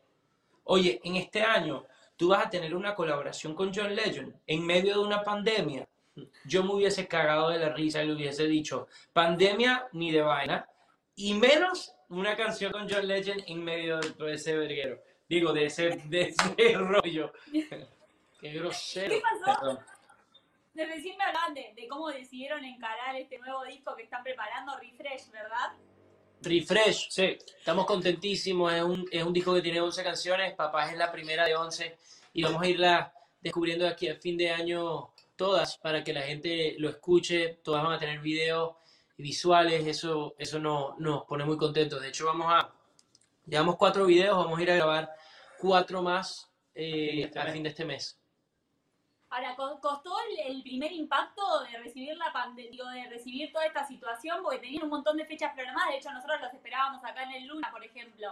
oye, 0.63 1.00
en 1.04 1.17
este 1.17 1.43
año 1.43 1.86
tú 2.15 2.30
vas 2.30 2.45
a 2.45 2.49
tener 2.49 2.76
una 2.76 2.95
colaboración 2.95 3.56
con 3.56 3.73
John 3.73 3.95
Legend 3.95 4.36
en 4.47 4.65
medio 4.65 4.93
de 4.93 4.99
una 4.99 5.23
pandemia, 5.23 5.88
yo 6.45 6.63
me 6.63 6.73
hubiese 6.73 7.08
cagado 7.08 7.49
de 7.49 7.60
la 7.60 7.69
risa 7.69 8.04
y 8.04 8.08
le 8.08 8.13
hubiese 8.13 8.47
dicho, 8.47 8.88
pandemia 9.13 9.88
ni 9.93 10.12
de 10.12 10.21
vaina, 10.21 10.67
y 11.15 11.34
menos 11.34 11.95
una 12.10 12.36
canción 12.36 12.71
con 12.71 12.88
John 12.89 13.08
Legend 13.08 13.43
en 13.47 13.63
medio 13.63 13.99
de 13.99 14.12
todo 14.12 14.28
ese 14.28 14.56
verguero. 14.56 15.02
Digo, 15.28 15.54
de 15.54 15.65
ese, 15.65 15.89
de 16.06 16.21
ese 16.21 16.73
rollo. 16.78 17.34
Qué 18.39 18.49
grosero. 18.52 19.15
¿Qué 19.15 19.21
pasó? 19.21 19.60
Perdón. 19.60 19.80
De 20.73 20.86
recién 20.86 21.17
me 21.17 21.23
hablaban 21.23 21.54
de, 21.54 21.73
de 21.76 21.88
cómo 21.88 22.10
decidieron 22.10 22.63
encarar 22.65 23.15
este 23.15 23.38
nuevo 23.39 23.63
disco 23.63 23.95
que 23.95 24.04
están 24.04 24.23
preparando, 24.23 24.78
Refresh, 24.80 25.30
¿verdad? 25.32 25.73
Refresh, 26.43 27.10
Sí, 27.10 27.38
estamos 27.58 27.86
contentísimos, 27.86 28.73
es 28.73 28.84
un, 28.84 29.08
es 29.12 29.23
un 29.23 29.34
disco 29.34 29.53
que 29.53 29.62
tiene 29.62 29.79
11 29.79 30.03
canciones, 30.03 30.53
Papá 30.53 30.91
es 30.91 30.97
la 30.97 31.12
primera 31.12 31.45
de 31.45 31.56
11 31.56 31.97
y 32.34 32.43
vamos 32.43 32.62
a 32.62 32.67
irla 32.67 33.13
descubriendo 33.41 33.86
de 33.86 33.91
aquí 33.91 34.08
a 34.10 34.15
fin 34.15 34.38
de 34.38 34.51
año 34.51 35.13
todas 35.36 35.77
para 35.77 36.03
que 36.03 36.13
la 36.13 36.21
gente 36.21 36.75
lo 36.79 36.89
escuche, 36.89 37.60
todas 37.63 37.84
van 37.84 37.93
a 37.93 37.99
tener 37.99 38.19
videos 38.19 38.75
y 39.17 39.23
visuales, 39.23 39.86
eso, 39.86 40.36
eso 40.38 40.60
nos, 40.60 40.97
nos 40.99 41.23
pone 41.25 41.45
muy 41.45 41.58
contentos. 41.58 42.01
De 42.01 42.10
hecho, 42.10 42.25
vamos 42.25 42.47
a, 42.49 42.73
llevamos 43.45 43.77
cuatro 43.77 44.06
videos, 44.06 44.38
vamos 44.38 44.60
a 44.60 44.62
ir 44.62 44.71
a 44.71 44.75
grabar 44.75 45.10
cuatro 45.60 46.01
más 46.01 46.49
eh, 46.75 47.23
Este 47.23 47.39
al 47.39 47.45
mes. 47.45 47.53
fin 47.53 47.63
de 47.63 47.69
este 47.69 47.86
mes. 47.86 48.19
Ahora, 49.34 49.56
co- 49.56 49.80
¿costó 49.82 50.15
el, 50.30 50.56
el 50.56 50.62
primer 50.62 50.91
impacto 50.91 51.41
de 51.63 51.80
recibir 51.80 52.15
la 52.17 52.32
digo, 52.56 52.88
de 52.88 53.10
recibir 53.10 53.52
toda 53.52 53.65
esta 53.65 53.84
situación? 53.88 54.43
Porque 54.43 54.60
tenían 54.60 54.84
un 54.84 54.89
montón 54.89 55.17
de 55.17 55.26
fechas 55.26 55.54
programadas, 55.54 55.89
de 55.89 55.98
hecho 55.98 56.12
nosotros 56.12 56.39
los 56.39 56.54
esperábamos 56.54 57.04
acá 57.04 57.24
en 57.24 57.32
el 57.32 57.48
Luna, 57.48 57.69
por 57.72 57.84
ejemplo. 57.84 58.28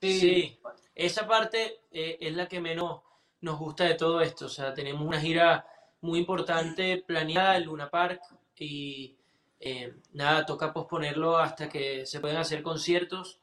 Sí, 0.00 0.58
esa 0.94 1.26
parte 1.26 1.80
eh, 1.90 2.18
es 2.20 2.34
la 2.36 2.46
que 2.46 2.60
menos 2.60 3.00
nos 3.40 3.58
gusta 3.58 3.84
de 3.84 3.94
todo 3.94 4.20
esto. 4.20 4.46
O 4.46 4.48
sea, 4.48 4.72
tenemos 4.72 5.02
una 5.02 5.20
gira 5.20 5.66
muy 6.02 6.20
importante 6.20 6.98
planeada 6.98 7.56
en 7.56 7.64
Luna 7.64 7.90
Park 7.90 8.20
y 8.56 9.16
eh, 9.58 9.94
nada, 10.12 10.46
toca 10.46 10.72
posponerlo 10.72 11.36
hasta 11.36 11.68
que 11.68 12.06
se 12.06 12.20
puedan 12.20 12.38
hacer 12.38 12.62
conciertos 12.62 13.40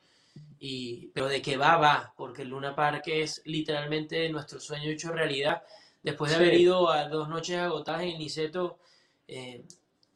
y, 0.59 1.07
pero 1.07 1.27
de 1.27 1.41
que 1.41 1.57
va, 1.57 1.77
va, 1.77 2.13
porque 2.15 2.43
el 2.43 2.49
Luna 2.49 2.75
Park 2.75 3.03
es 3.07 3.41
literalmente 3.45 4.27
nuestro 4.29 4.59
sueño 4.59 4.89
hecho 4.89 5.11
realidad. 5.11 5.63
Después 6.03 6.31
de 6.31 6.37
Sí. 6.37 6.43
haber 6.43 6.53
ido 6.59 6.89
a 6.89 7.07
dos 7.09 7.27
noches 7.29 7.57
agotadas 7.57 8.03
en 8.03 8.17
Niceto, 8.17 8.79
eh, 9.27 9.65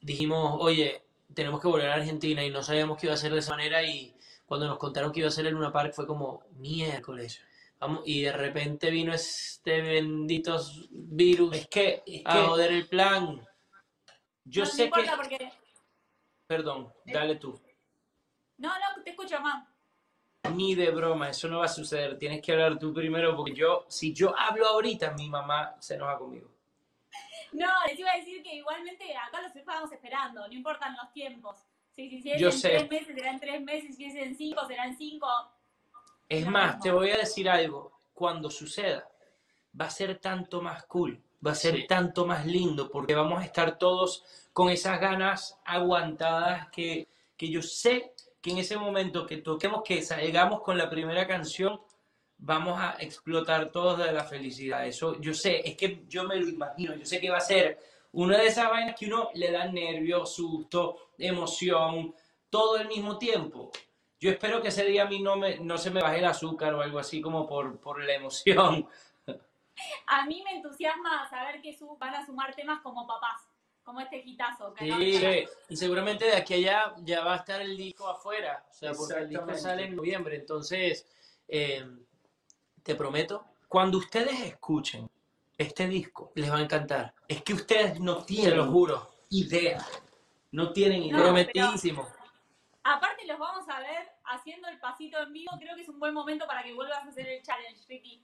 dijimos, 0.01 0.57
oye, 0.59 1.03
tenemos 1.33 1.61
que 1.61 1.67
volver 1.67 1.89
a 1.89 1.95
Argentina 1.95 2.43
y 2.43 2.49
no 2.49 2.63
sabíamos 2.63 2.97
que 2.97 3.07
iba 3.07 3.13
a 3.13 3.17
ser 3.17 3.33
de 3.33 3.39
esa 3.39 3.51
manera 3.51 3.83
y 3.83 4.15
cuando 4.45 4.67
nos 4.67 4.77
contaron 4.77 5.11
que 5.11 5.19
iba 5.19 5.27
a 5.29 5.31
ser 5.31 5.45
el 5.47 5.53
Luna 5.53 5.71
Park 5.71 5.93
fue 5.93 6.07
como 6.07 6.43
miércoles. 6.57 7.41
Vamos, 7.79 8.03
y 8.05 8.21
de 8.21 8.31
repente 8.31 8.89
vino 8.91 9.13
este 9.13 9.81
bendito 9.81 10.57
virus 10.91 11.55
Es 11.57 11.67
que, 11.67 12.03
es 12.05 12.21
a 12.23 12.33
que 12.33 12.39
joder 12.43 12.71
el 12.71 12.87
plan. 12.87 13.45
yo 14.45 14.63
no, 14.63 14.69
sé 14.69 14.87
no 14.87 14.93
que... 14.95 15.01
importa 15.01 15.15
porque. 15.17 15.51
Perdón, 16.47 16.93
dale 17.05 17.35
tú. 17.35 17.59
No, 18.57 18.69
no, 18.69 19.03
te 19.03 19.09
escucho 19.09 19.39
más. 19.41 19.67
Ni 20.53 20.75
de 20.75 20.91
broma, 20.91 21.29
eso 21.29 21.47
no 21.47 21.59
va 21.59 21.65
a 21.65 21.69
suceder. 21.69 22.17
Tienes 22.17 22.41
que 22.41 22.51
hablar 22.51 22.77
tú 22.79 22.93
primero 22.93 23.35
porque 23.35 23.53
yo, 23.53 23.85
si 23.89 24.13
yo 24.13 24.33
hablo 24.37 24.67
ahorita, 24.67 25.11
mi 25.11 25.29
mamá 25.29 25.75
se 25.79 25.95
enoja 25.95 26.17
conmigo. 26.17 26.49
No, 27.53 27.67
les 27.87 27.99
iba 27.99 28.11
a 28.11 28.17
decir 28.17 28.41
que 28.41 28.55
igualmente 28.55 29.15
acá 29.15 29.41
los 29.41 29.55
estábamos 29.55 29.91
esperando, 29.91 30.47
no 30.47 30.53
importan 30.53 30.95
los 30.95 31.11
tiempos. 31.13 31.57
Si, 31.95 32.09
si, 32.09 32.21
si 32.23 32.31
es 32.31 32.41
Yo 32.41 32.47
en 32.47 32.53
sé. 32.53 32.69
tres 32.69 32.89
meses, 32.89 33.15
serán 33.15 33.39
tres 33.39 33.61
meses, 33.61 33.95
si 33.95 34.05
es 34.05 34.15
en 34.15 34.35
cinco, 34.35 34.65
serán 34.67 34.97
cinco. 34.97 35.27
Es 36.27 36.47
más, 36.47 36.79
te 36.79 36.91
voy 36.91 37.11
a 37.11 37.17
decir 37.17 37.47
algo. 37.47 37.91
Cuando 38.13 38.49
suceda, 38.49 39.07
va 39.79 39.85
a 39.85 39.89
ser 39.91 40.17
tanto 40.19 40.61
más 40.61 40.85
cool, 40.85 41.21
va 41.45 41.51
a 41.51 41.55
ser 41.55 41.75
Sí. 41.75 41.87
tanto 41.87 42.25
más 42.25 42.45
lindo, 42.45 42.89
porque 42.89 43.13
vamos 43.13 43.39
a 43.41 43.45
estar 43.45 43.77
todos 43.77 44.23
con 44.51 44.69
esas 44.69 44.99
ganas 44.99 45.59
aguantadas 45.65 46.69
que, 46.69 47.07
que 47.37 47.49
yo 47.49 47.61
sé 47.61 48.12
que 48.43 48.51
en 48.51 48.57
ese 48.59 48.77
momento 48.77 49.25
que 49.25 49.37
toquemos, 49.37 49.81
que 49.83 50.01
salgamos 50.03 50.61
con 50.61 50.77
la 50.77 50.89
primera 50.89 51.25
canción, 51.25 51.81
vamos 52.37 52.77
a 52.79 52.97
explotar 52.99 53.71
todos 53.71 53.97
de 53.99 54.11
la 54.11 54.25
felicidad. 54.25 54.85
Eso 54.85 55.19
yo 55.21 55.33
sé, 55.33 55.67
es 55.67 55.77
que 55.77 56.03
yo 56.09 56.25
me 56.25 56.35
lo 56.35 56.47
imagino, 56.49 56.93
yo 56.93 57.05
sé 57.05 57.21
que 57.21 57.29
va 57.29 57.37
a 57.37 57.41
ser 57.41 57.79
una 58.11 58.37
de 58.37 58.47
esas 58.47 58.69
vainas 58.69 58.95
que 58.99 59.07
uno 59.07 59.29
le 59.33 59.49
da 59.49 59.65
nervios, 59.65 60.35
susto, 60.35 61.11
emoción, 61.17 62.13
todo 62.49 62.75
al 62.77 62.87
mismo 62.89 63.17
tiempo. 63.17 63.71
Yo 64.19 64.29
espero 64.29 64.61
que 64.61 64.67
ese 64.67 64.83
día 64.85 65.03
a 65.03 65.07
mí 65.07 65.21
no, 65.21 65.35
me, 65.37 65.57
no 65.59 65.77
se 65.77 65.89
me 65.89 66.01
baje 66.01 66.19
el 66.19 66.25
azúcar 66.25 66.73
o 66.75 66.81
algo 66.81 66.99
así 66.99 67.21
como 67.21 67.47
por, 67.47 67.79
por 67.79 68.03
la 68.03 68.13
emoción. 68.13 68.87
A 70.07 70.25
mí 70.27 70.43
me 70.45 70.57
entusiasma 70.57 71.27
saber 71.29 71.61
que 71.61 71.73
su- 71.75 71.97
van 71.97 72.13
a 72.13 72.25
sumar 72.25 72.53
temas 72.55 72.81
como 72.81 73.07
papás, 73.07 73.41
como 73.83 73.99
este 73.99 74.21
hitazo. 74.25 74.73
Que 74.73 74.85
Sí, 74.85 75.45
y 75.69 75.75
seguramente 75.75 76.25
de 76.25 76.35
aquí 76.35 76.53
a 76.53 76.57
allá 76.57 76.95
ya 77.03 77.23
va 77.23 77.33
a 77.33 77.37
estar 77.37 77.61
el 77.61 77.75
disco 77.77 78.07
afuera, 78.07 78.65
o 78.69 78.73
sea, 78.73 78.93
porque 78.93 79.19
el 79.19 79.29
disco 79.29 79.53
sale 79.55 79.85
en 79.85 79.95
noviembre, 79.95 80.35
entonces 80.35 81.05
eh, 81.47 81.85
te 82.81 82.95
prometo, 82.95 83.45
Cuando 83.67 83.97
ustedes 83.97 84.39
escuchen 84.41 85.09
este 85.57 85.87
disco, 85.87 86.31
les 86.35 86.51
va 86.51 86.57
a 86.57 86.61
encantar, 86.61 87.13
es 87.27 87.43
que 87.43 87.53
ustedes 87.53 87.99
no 87.99 88.23
tienen 88.23 88.57
lo 88.57 88.71
juro, 88.71 89.11
idea. 89.29 89.85
No 90.51 90.71
tienen 90.71 91.03
idea. 91.03 91.17
No, 91.17 91.23
prometidísimo. 91.23 92.07
Aparte 92.83 93.25
los 93.25 93.39
vamos 93.39 93.67
a 93.69 93.79
ver 93.79 94.11
haciendo 94.25 94.67
el 94.67 94.79
pasito 94.79 95.17
en 95.21 95.33
vivo, 95.33 95.51
creo 95.59 95.75
que 95.75 95.81
es 95.81 95.89
un 95.89 95.99
buen 95.99 96.13
momento 96.13 96.45
para 96.45 96.63
que 96.63 96.73
vuelvas 96.73 97.03
a 97.03 97.07
hacer 97.07 97.27
el 97.27 97.41
challenge, 97.41 97.81
Ricky. 97.87 98.23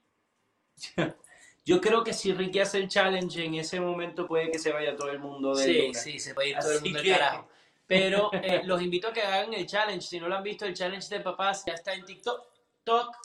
Yo 1.69 1.79
creo 1.81 2.03
que 2.03 2.13
si 2.13 2.33
Ricky 2.33 2.59
hace 2.59 2.79
el 2.79 2.87
challenge 2.87 3.45
en 3.45 3.55
ese 3.55 3.79
momento 3.79 4.25
puede 4.27 4.49
que 4.51 4.57
se 4.59 4.71
vaya 4.71 4.95
todo 4.95 5.09
el 5.11 5.19
mundo 5.19 5.55
de 5.55 5.63
Sí, 5.63 5.81
Luna. 5.87 5.99
sí, 5.99 6.19
se 6.19 6.33
puede 6.33 6.49
ir 6.49 6.57
todo 6.59 6.71
el 6.71 6.77
Así 6.77 6.83
mundo 6.85 6.99
al 6.99 7.05
que- 7.05 7.11
carajo. 7.11 7.49
Pero 7.85 8.29
eh, 8.33 8.61
los 8.65 8.81
invito 8.81 9.07
a 9.09 9.13
que 9.13 9.21
hagan 9.21 9.53
el 9.53 9.65
challenge. 9.67 10.01
Si 10.07 10.19
no 10.19 10.27
lo 10.27 10.35
han 10.35 10.43
visto, 10.43 10.65
el 10.65 10.73
challenge 10.73 11.07
de 11.09 11.19
papás 11.21 11.63
ya 11.65 11.73
está 11.73 11.93
en 11.93 12.05
TikTok. 12.05 12.43
Tok, 12.83 13.15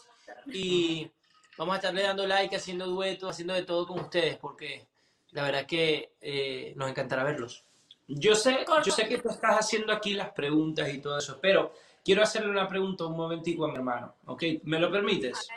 y 0.53 1.11
vamos 1.57 1.75
a 1.75 1.77
estarle 1.77 2.03
dando 2.03 2.27
like, 2.27 2.55
haciendo 2.57 2.87
duetos, 2.87 3.31
haciendo 3.31 3.55
de 3.55 3.63
todo 3.63 3.87
con 3.87 4.01
ustedes, 4.01 4.37
porque 4.37 4.87
la 5.31 5.43
verdad 5.45 5.65
que 5.67 6.13
eh, 6.21 6.73
nos 6.77 6.91
encantará 6.91 7.25
verlos. 7.25 7.65
Yo 8.07 8.35
sé, 8.35 8.59
yo 8.85 8.93
sé 8.93 9.09
que 9.09 9.19
tú 9.19 9.31
estás 9.31 9.57
haciendo 9.59 9.91
aquí 9.93 10.13
las 10.13 10.31
preguntas 10.33 10.93
y 10.93 10.99
todo 11.01 11.17
eso, 11.17 11.39
pero 11.41 11.73
quiero 12.05 12.23
hacerle 12.23 12.51
una 12.51 12.69
pregunta 12.69 13.07
un 13.07 13.17
momentico 13.17 13.65
a 13.65 13.69
mi 13.69 13.77
hermano, 13.77 14.15
¿ok? 14.27 14.43
¿Me 14.65 14.79
lo 14.79 14.91
permites? 14.91 15.49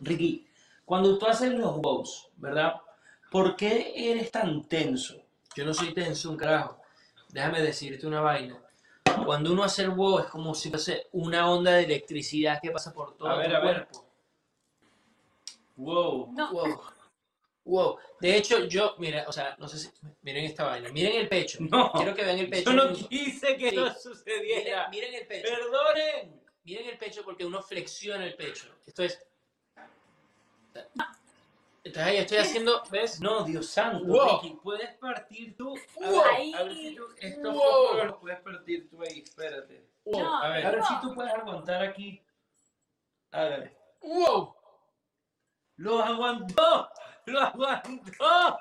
Ricky, 0.00 0.46
cuando 0.86 1.18
tú 1.18 1.26
haces 1.26 1.52
los 1.52 1.76
wows, 1.76 2.28
¿verdad? 2.36 2.76
¿Por 3.30 3.54
qué 3.56 3.92
eres 3.94 4.30
tan 4.30 4.64
tenso? 4.66 5.20
Yo 5.54 5.64
no 5.66 5.74
soy 5.74 5.92
tenso, 5.92 6.30
un 6.30 6.36
carajo. 6.38 6.80
Déjame 7.28 7.60
decirte 7.60 8.06
una 8.06 8.20
vaina. 8.22 8.58
Cuando 9.24 9.52
uno 9.52 9.64
hace 9.64 9.82
el 9.82 9.90
wow 9.90 10.20
es 10.20 10.26
como 10.26 10.54
si 10.54 10.70
fuese 10.70 11.08
una 11.12 11.50
onda 11.50 11.72
de 11.72 11.84
electricidad 11.84 12.60
que 12.62 12.70
pasa 12.70 12.92
por 12.94 13.16
todo 13.16 13.28
A 13.28 13.36
ver, 13.36 13.50
tu 13.50 13.56
a 13.56 13.60
ver. 13.60 13.74
cuerpo. 13.88 14.06
Wow. 15.76 16.32
No, 16.32 16.52
Wow. 16.52 16.80
Wow. 17.64 17.98
De 18.20 18.36
hecho, 18.36 18.64
yo, 18.66 18.94
mira, 18.98 19.24
o 19.26 19.32
sea, 19.32 19.56
no 19.58 19.66
sé 19.66 19.78
si. 19.78 19.90
Miren 20.22 20.44
esta 20.44 20.64
vaina. 20.64 20.88
Miren 20.90 21.16
el 21.16 21.28
pecho. 21.28 21.58
No. 21.62 21.90
Quiero 21.92 22.14
que 22.14 22.22
vean 22.24 22.38
el 22.38 22.48
pecho. 22.48 22.70
Yo 22.70 22.76
no 22.76 22.92
quise 22.94 23.56
que 23.56 23.70
Sí. 23.70 23.76
Miren, 23.76 23.94
sucediera. 24.00 24.88
miren 24.88 25.14
el 25.14 25.26
pecho. 25.26 25.48
Perdonen. 25.52 26.40
Miren 26.62 26.88
el 26.90 26.96
pecho 26.98 27.22
porque 27.24 27.44
uno 27.44 27.60
flexiona 27.62 28.24
el 28.24 28.36
pecho. 28.36 28.68
Esto 28.86 29.02
es. 29.02 29.20
Entonces 31.84 32.02
ahí 32.12 32.16
estoy 32.18 32.38
haciendo, 32.38 32.82
¿ves? 32.90 33.20
No, 33.20 33.44
Dios 33.44 33.68
santo, 33.68 34.04
Wow. 34.06 34.40
Ricky, 34.42 34.56
puedes 34.62 34.92
partir 34.98 35.56
tú. 35.56 35.76
A 36.02 36.10
Wow. 36.10 36.10
ver, 36.24 36.26
Ahí. 36.34 36.52
a 36.54 36.62
ver 36.64 36.74
si 36.74 36.94
tú, 36.96 37.06
estos 37.18 37.54
Wow. 37.54 38.04
los 38.04 38.16
puedes 38.16 38.40
partir 38.40 38.90
tú 38.90 39.02
ahí, 39.02 39.20
espérate. 39.20 39.88
no, 40.06 40.36
A 40.42 40.48
ver, 40.48 40.66
a 40.66 40.70
pero 40.70 40.82
ver 40.82 40.86
si 40.86 41.00
tú 41.00 41.14
puedes 41.14 41.32
aguantar 41.32 41.82
aquí. 41.82 42.20
Hágale. 43.30 43.76
¡Wow! 44.02 44.56
¡Lo 45.76 46.02
aguantó! 46.02 46.88
¡Lo 47.26 47.40
aguantó! 47.40 48.58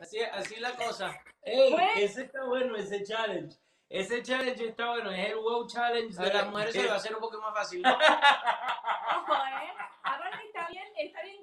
Así, 0.00 0.20
así 0.20 0.54
es 0.54 0.60
la 0.60 0.76
cosa. 0.76 1.18
¡Ey! 1.42 1.72
Fue- 1.72 2.04
Ese 2.04 2.22
está 2.24 2.44
bueno, 2.44 2.76
ese 2.76 3.02
challenge. 3.04 3.56
Ese 3.88 4.22
challenge 4.22 4.66
está 4.68 4.90
bueno, 4.90 5.10
es 5.10 5.30
el 5.30 5.36
wow 5.36 5.66
challenge 5.66 6.14
A 6.20 6.24
de 6.24 6.34
las 6.34 6.46
mujeres 6.48 6.74
se 6.74 6.82
le 6.82 6.88
va 6.88 6.94
a 6.94 6.96
hacer 6.98 7.14
un 7.14 7.20
poco 7.20 7.40
más 7.40 7.54
fácil. 7.54 7.80
¿no? 7.82 7.90
Ojo, 7.90 9.34
¿eh? 9.34 9.72
Aparte 10.02 10.46
está 10.46 10.68
bien, 10.68 10.86
está 10.98 11.22
bien 11.22 11.40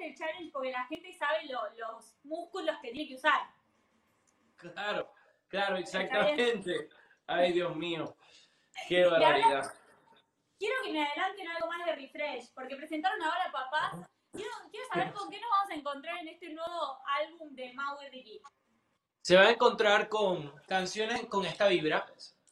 el 0.00 0.14
challenge 0.16 0.50
porque 0.52 0.70
la 0.72 0.84
gente 0.86 1.12
sabe 1.12 1.46
lo- 1.46 1.68
los 1.76 2.14
músculos 2.24 2.76
que 2.82 2.90
tiene 2.92 3.08
que 3.08 3.14
usar. 3.16 3.40
Claro, 4.56 5.12
claro, 5.48 5.76
exactamente. 5.76 6.88
Ay, 7.26 7.52
Dios 7.52 7.74
mío. 7.76 8.16
Qué 8.88 9.04
ahora- 9.04 9.18
barbaridad. 9.20 9.74
Quiero 10.58 10.74
que 10.84 10.92
me 10.92 11.02
adelanten 11.02 11.48
algo 11.48 11.68
más 11.68 11.86
de 11.86 11.94
refresh, 11.96 12.52
porque 12.54 12.76
presentaron 12.76 13.22
ahora 13.22 13.44
a 13.48 13.52
papás. 13.52 14.08
Quiero, 14.32 14.50
quiero 14.70 14.86
saber 14.92 15.12
con 15.14 15.30
qué 15.30 15.40
nos 15.40 15.50
vamos 15.50 15.70
a 15.70 15.74
encontrar 15.74 16.18
en 16.18 16.28
este 16.28 16.50
nuevo 16.50 16.98
álbum 17.06 17.54
de 17.54 17.72
Mau 17.72 17.96
y 18.02 18.08
Ricky. 18.10 18.42
Se 19.22 19.36
va 19.36 19.42
a 19.42 19.50
encontrar 19.50 20.08
con 20.08 20.50
canciones 20.66 21.26
con 21.26 21.44
esta 21.46 21.66
vibra, 21.66 22.06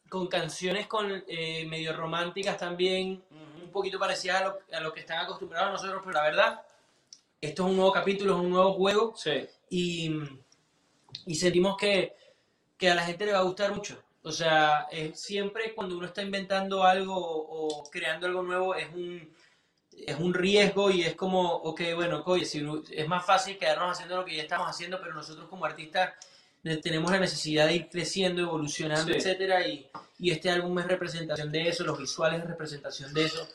con 0.09 0.27
canciones 0.27 0.87
con 0.87 1.23
eh, 1.27 1.65
medio 1.67 1.93
románticas 1.95 2.57
también, 2.57 3.23
un 3.29 3.71
poquito 3.71 3.99
parecidas 3.99 4.41
a 4.41 4.45
lo, 4.45 4.59
a 4.73 4.79
lo 4.81 4.91
que 4.91 5.01
están 5.01 5.19
acostumbrados 5.19 5.71
nosotros, 5.73 6.01
pero 6.03 6.13
la 6.13 6.23
verdad, 6.23 6.65
esto 7.41 7.63
es 7.63 7.69
un 7.69 7.75
nuevo 7.77 7.91
capítulo, 7.91 8.33
es 8.35 8.39
un 8.41 8.49
nuevo 8.49 8.73
juego 8.73 9.13
Sí. 9.15 9.45
y, 9.69 10.11
y 11.25 11.35
sentimos 11.35 11.77
que, 11.77 12.13
que 12.77 12.89
a 12.89 12.95
la 12.95 13.03
gente 13.05 13.25
le 13.25 13.33
va 13.33 13.39
a 13.39 13.43
gustar 13.43 13.73
mucho. 13.73 14.01
O 14.23 14.31
sea, 14.31 14.87
es 14.91 15.19
siempre 15.19 15.73
cuando 15.73 15.97
uno 15.97 16.05
está 16.05 16.21
inventando 16.21 16.83
algo 16.83 17.15
o, 17.15 17.79
o 17.79 17.89
creando 17.89 18.27
algo 18.27 18.41
nuevo 18.43 18.75
es 18.75 18.87
un, 18.93 19.33
es 19.91 20.17
un 20.19 20.33
riesgo 20.33 20.91
y 20.91 21.03
es 21.03 21.15
como, 21.15 21.41
ok, 21.55 21.81
bueno, 21.95 22.21
oye, 22.25 22.45
si 22.45 22.61
es 22.91 23.07
más 23.07 23.25
fácil 23.25 23.57
quedarnos 23.57 23.91
haciendo 23.93 24.17
lo 24.17 24.25
que 24.25 24.35
ya 24.35 24.43
estamos 24.43 24.67
haciendo, 24.67 24.99
pero 25.01 25.13
nosotros 25.13 25.47
como 25.47 25.65
artistas 25.65 26.13
tenemos 26.83 27.09
la 27.09 27.19
necesidad 27.19 27.67
de 27.67 27.75
ir 27.75 27.89
creciendo, 27.89 28.41
evolucionando, 28.41 29.13
Sí. 29.13 29.17
etcétera, 29.17 29.65
y, 29.65 29.87
y 30.19 30.31
este 30.31 30.49
álbum 30.51 30.77
es 30.79 30.87
representación 30.87 31.49
de 31.53 31.69
eso, 31.69 31.85
los 31.85 31.97
visuales 31.97 32.41
es 32.41 32.47
representación 32.47 33.13
de 33.13 33.23
eso. 33.25 33.47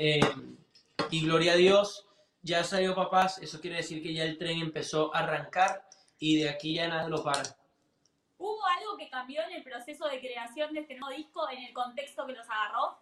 Eh, 0.00 0.20
y 1.10 1.24
gloria 1.24 1.52
a 1.52 1.56
Dios, 1.56 2.04
ya 2.42 2.64
salió 2.64 2.94
papás, 2.94 3.38
eso 3.38 3.60
quiere 3.60 3.76
decir 3.78 4.02
que 4.02 4.12
ya 4.14 4.24
el 4.24 4.38
tren 4.38 4.60
empezó 4.60 5.14
a 5.14 5.20
arrancar 5.20 5.84
y 6.18 6.36
de 6.40 6.48
aquí 6.50 6.74
ya 6.74 6.88
nada 6.88 7.08
lo 7.08 7.22
para. 7.22 7.42
¿Hubo 8.38 8.64
algo 8.78 8.96
que 8.96 9.08
cambió 9.10 9.42
en 9.42 9.52
el 9.56 9.62
proceso 9.62 10.06
de 10.08 10.20
creación 10.20 10.72
de 10.72 10.80
este 10.80 10.96
nuevo 10.96 11.16
disco 11.16 11.48
en 11.50 11.64
el 11.64 11.72
contexto 11.72 12.26
que 12.26 12.32
los 12.34 12.48
agarró? 12.48 12.98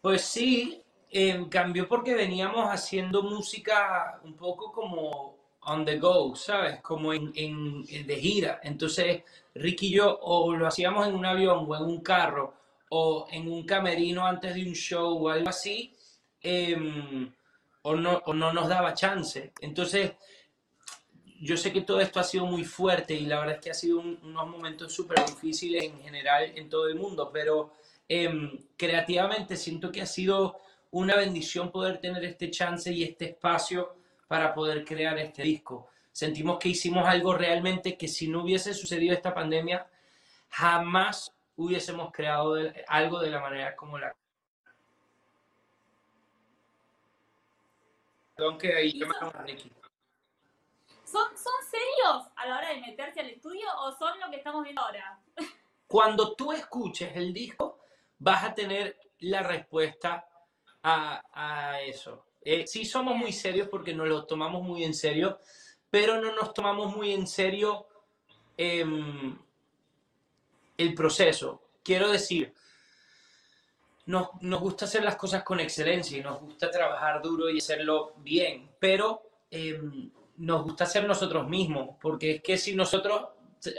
Pues 0.00 0.22
sí, 0.22 0.82
eh, 1.10 1.44
cambió 1.50 1.88
porque 1.88 2.14
veníamos 2.14 2.66
haciendo 2.70 3.22
música 3.22 4.20
un 4.22 4.34
poco 4.36 4.70
como 4.72 5.36
on 5.62 5.84
the 5.84 5.98
go, 5.98 6.36
¿sabes? 6.36 6.80
Como 6.80 7.12
en, 7.12 7.32
en- 7.34 7.84
en- 7.88 8.06
de 8.06 8.16
gira. 8.16 8.60
Entonces, 8.62 9.24
Ricky 9.54 9.88
y 9.88 9.96
yo 9.96 10.16
o 10.22 10.54
lo 10.54 10.68
hacíamos 10.68 11.08
en 11.08 11.14
un 11.14 11.26
avión 11.26 11.64
o 11.68 11.76
en 11.76 11.82
un 11.82 12.00
carro 12.02 12.54
o 12.90 13.26
en 13.30 13.50
un 13.50 13.66
camerino 13.66 14.24
antes 14.24 14.54
de 14.54 14.62
un 14.62 14.74
show 14.74 15.26
o 15.26 15.28
algo 15.28 15.48
así, 15.48 15.92
em, 16.40 17.32
o, 17.88 17.94
no, 17.94 18.20
o 18.26 18.34
no 18.34 18.52
nos 18.52 18.68
daba 18.68 18.94
chance. 18.94 19.52
Entonces, 19.60 20.12
yo 21.40 21.56
sé 21.56 21.72
que 21.72 21.82
todo 21.82 22.00
esto 22.00 22.18
ha 22.18 22.24
sido 22.24 22.46
muy 22.46 22.64
fuerte 22.64 23.14
y 23.14 23.26
la 23.26 23.38
verdad 23.40 23.56
es 23.56 23.60
que 23.62 23.70
ha 23.70 23.74
sido 23.74 24.00
un- 24.00 24.18
unos 24.22 24.46
momentos 24.48 24.92
súper 24.92 25.18
difíciles 25.24 25.84
en 25.84 26.00
general 26.02 26.52
en 26.56 26.68
todo 26.68 26.88
el 26.88 26.96
mundo, 26.96 27.30
pero 27.32 27.72
em, 28.08 28.58
creativamente 28.76 29.56
siento 29.56 29.90
que 29.90 30.00
ha 30.00 30.06
sido 30.06 30.58
una 30.92 31.16
bendición 31.16 31.70
poder 31.72 31.98
tener 31.98 32.24
este 32.24 32.50
chance 32.50 32.90
y 32.92 33.02
este 33.02 33.24
espacio 33.26 33.96
para 34.28 34.54
poder 34.54 34.84
crear 34.84 35.18
este 35.18 35.42
disco. 35.42 35.88
Sentimos 36.12 36.58
que 36.58 36.68
hicimos 36.70 37.06
algo 37.06 37.34
realmente 37.34 37.96
que 37.98 38.06
si 38.08 38.28
no 38.28 38.42
hubiese 38.44 38.74
sucedido 38.74 39.12
esta 39.12 39.34
pandemia, 39.34 39.86
jamás 40.50 41.32
hubiésemos 41.56 42.12
creado 42.12 42.54
algo 42.88 43.20
de 43.20 43.30
la 43.30 43.40
manera 43.40 43.74
como 43.76 43.98
la... 43.98 44.14
Perdón 48.36 48.58
que 48.58 48.74
ahí 48.74 48.88
Y 48.88 49.00
llamaron 49.00 49.34
a 49.34 49.42
Ricky. 49.42 49.72
¿Son, 51.04 51.26
¿Son 51.36 51.54
serios 51.70 52.32
a 52.36 52.46
la 52.46 52.58
hora 52.58 52.68
de 52.70 52.80
meterse 52.80 53.20
al 53.20 53.30
estudio 53.30 53.66
o 53.80 53.92
son 53.92 54.20
lo 54.20 54.30
que 54.30 54.36
estamos 54.36 54.62
viendo 54.62 54.82
ahora? 54.82 55.18
Cuando 55.86 56.34
tú 56.34 56.52
escuches 56.52 57.16
el 57.16 57.32
disco, 57.32 57.80
vas 58.18 58.44
a 58.44 58.54
tener 58.54 58.98
la 59.20 59.42
respuesta 59.42 60.28
a, 60.82 61.22
a 61.32 61.80
eso. 61.80 62.26
Eh, 62.42 62.66
sí 62.66 62.84
somos 62.84 63.16
muy 63.16 63.32
serios 63.32 63.68
porque 63.68 63.94
nos 63.94 64.06
lo 64.06 64.24
tomamos 64.26 64.62
muy 64.62 64.84
en 64.84 64.94
serio, 64.94 65.40
pero 65.90 66.20
no 66.20 66.32
nos 66.32 66.52
tomamos 66.52 66.94
muy 66.94 67.12
en 67.12 67.26
serio 67.26 67.86
em, 68.56 69.38
el 70.76 70.94
proceso. 70.94 71.70
Quiero 71.82 72.10
decir, 72.10 72.52
nos, 74.06 74.28
nos 74.40 74.60
gusta 74.60 74.84
hacer 74.84 75.04
las 75.04 75.16
cosas 75.16 75.42
con 75.42 75.60
excelencia 75.60 76.18
y 76.18 76.22
nos 76.22 76.40
gusta 76.40 76.70
trabajar 76.70 77.20
duro 77.20 77.50
y 77.50 77.58
hacerlo 77.58 78.14
bien, 78.18 78.70
pero 78.78 79.22
em, 79.50 80.10
nos 80.38 80.62
gusta 80.62 80.86
ser 80.86 81.06
nosotros 81.06 81.48
mismos, 81.48 81.96
porque 82.00 82.36
es 82.36 82.42
que 82.42 82.56
si 82.56 82.74
nosotros 82.74 83.28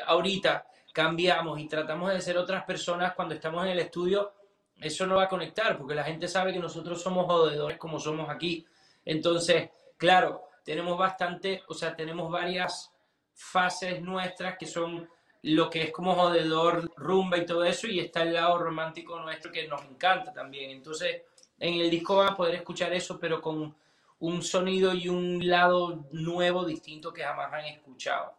ahorita 0.06 0.68
cambiamos 0.94 1.60
y 1.60 1.68
tratamos 1.68 2.12
de 2.12 2.22
ser 2.22 2.38
otras 2.38 2.64
personas 2.64 3.14
cuando 3.14 3.36
estamos 3.36 3.64
en 3.66 3.72
el 3.72 3.80
estudio, 3.80 4.34
eso 4.80 5.08
no 5.08 5.16
va 5.16 5.24
a 5.24 5.30
conectar, 5.30 5.78
porque 5.78 5.96
la 5.96 6.04
gente 6.04 6.28
sabe 6.28 6.54
que 6.54 6.60
nosotros 6.60 7.02
somos 7.02 7.26
jodedores 7.26 7.78
como 7.78 8.00
somos 8.00 8.30
aquí. 8.30 8.66
Entonces, 9.06 9.70
claro, 9.96 10.50
tenemos 10.64 10.98
bastante, 10.98 11.64
o 11.68 11.74
sea, 11.74 11.96
tenemos 11.96 12.30
varias 12.30 12.92
fases 13.34 14.02
nuestras 14.02 14.58
que 14.58 14.66
son 14.66 15.08
lo 15.48 15.70
que 15.70 15.84
es 15.84 15.92
como 15.92 16.14
jodedor, 16.16 16.92
rumba 16.98 17.38
y 17.38 17.46
todo 17.46 17.64
eso, 17.64 17.88
y 17.88 18.00
está 18.00 18.24
el 18.24 18.34
lado 18.34 18.58
romántico 18.58 19.20
nuestro 19.20 19.52
que 19.52 19.68
nos 19.68 19.82
encanta 19.84 20.34
también. 20.34 20.72
Entonces, 20.72 21.24
en 21.60 21.76
el 21.76 21.90
disco 21.90 22.18
van 22.18 22.34
a 22.34 22.36
poder 22.36 22.56
escuchar 22.56 22.94
eso, 22.94 23.20
pero 23.20 23.42
con 23.42 23.76
un 24.20 24.42
sonido 24.44 24.94
y 24.94 25.10
un 25.10 25.48
lado 25.48 26.06
nuevo, 26.12 26.66
distinto 26.66 27.14
que 27.14 27.24
jamás 27.24 27.54
han 27.54 27.66
escuchado. 27.66 28.34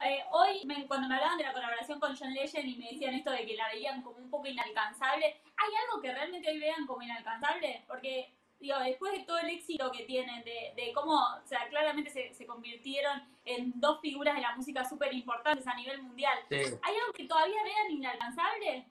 Eh, 0.00 0.22
hoy, 0.30 0.64
me- 0.64 0.86
cuando 0.86 1.08
me 1.08 1.16
hablaban 1.16 1.38
de 1.38 1.44
la 1.44 1.52
colaboración 1.52 1.98
con 1.98 2.16
John 2.16 2.32
Legend 2.32 2.68
y 2.68 2.76
me 2.76 2.90
decían 2.92 3.14
esto 3.14 3.32
de 3.32 3.44
que 3.44 3.56
la 3.56 3.66
veían 3.68 4.00
como 4.02 4.18
un 4.18 4.30
poco 4.30 4.46
inalcanzable, 4.46 5.26
¿hay 5.26 5.70
algo 5.88 6.00
que 6.00 6.12
realmente 6.12 6.48
hoy 6.48 6.58
vean 6.60 6.86
como 6.86 7.02
inalcanzable? 7.02 7.84
Porque, 7.88 8.32
digo, 8.60 8.78
después 8.80 9.12
de 9.12 9.24
todo 9.24 9.38
el 9.38 9.50
éxito 9.50 9.90
que 9.92 10.04
tienen, 10.04 10.44
de, 10.44 10.72
de 10.76 10.92
cómo, 10.92 11.14
o 11.14 11.46
sea, 11.46 11.68
claramente 11.68 12.10
se, 12.10 12.34
se 12.34 12.46
convirtieron 12.46 13.22
en 13.44 13.72
dos 13.80 14.00
figuras 14.00 14.34
de 14.34 14.42
la 14.42 14.56
música 14.56 14.88
súper 14.88 15.12
importantes 15.14 15.66
a 15.66 15.74
nivel 15.74 16.02
mundial, 16.02 16.38
Sí. 16.48 16.56
¿hay 16.56 16.96
algo 16.96 17.12
que 17.14 17.24
todavía 17.26 17.62
vean 17.62 17.90
inalcanzable? 17.92 18.86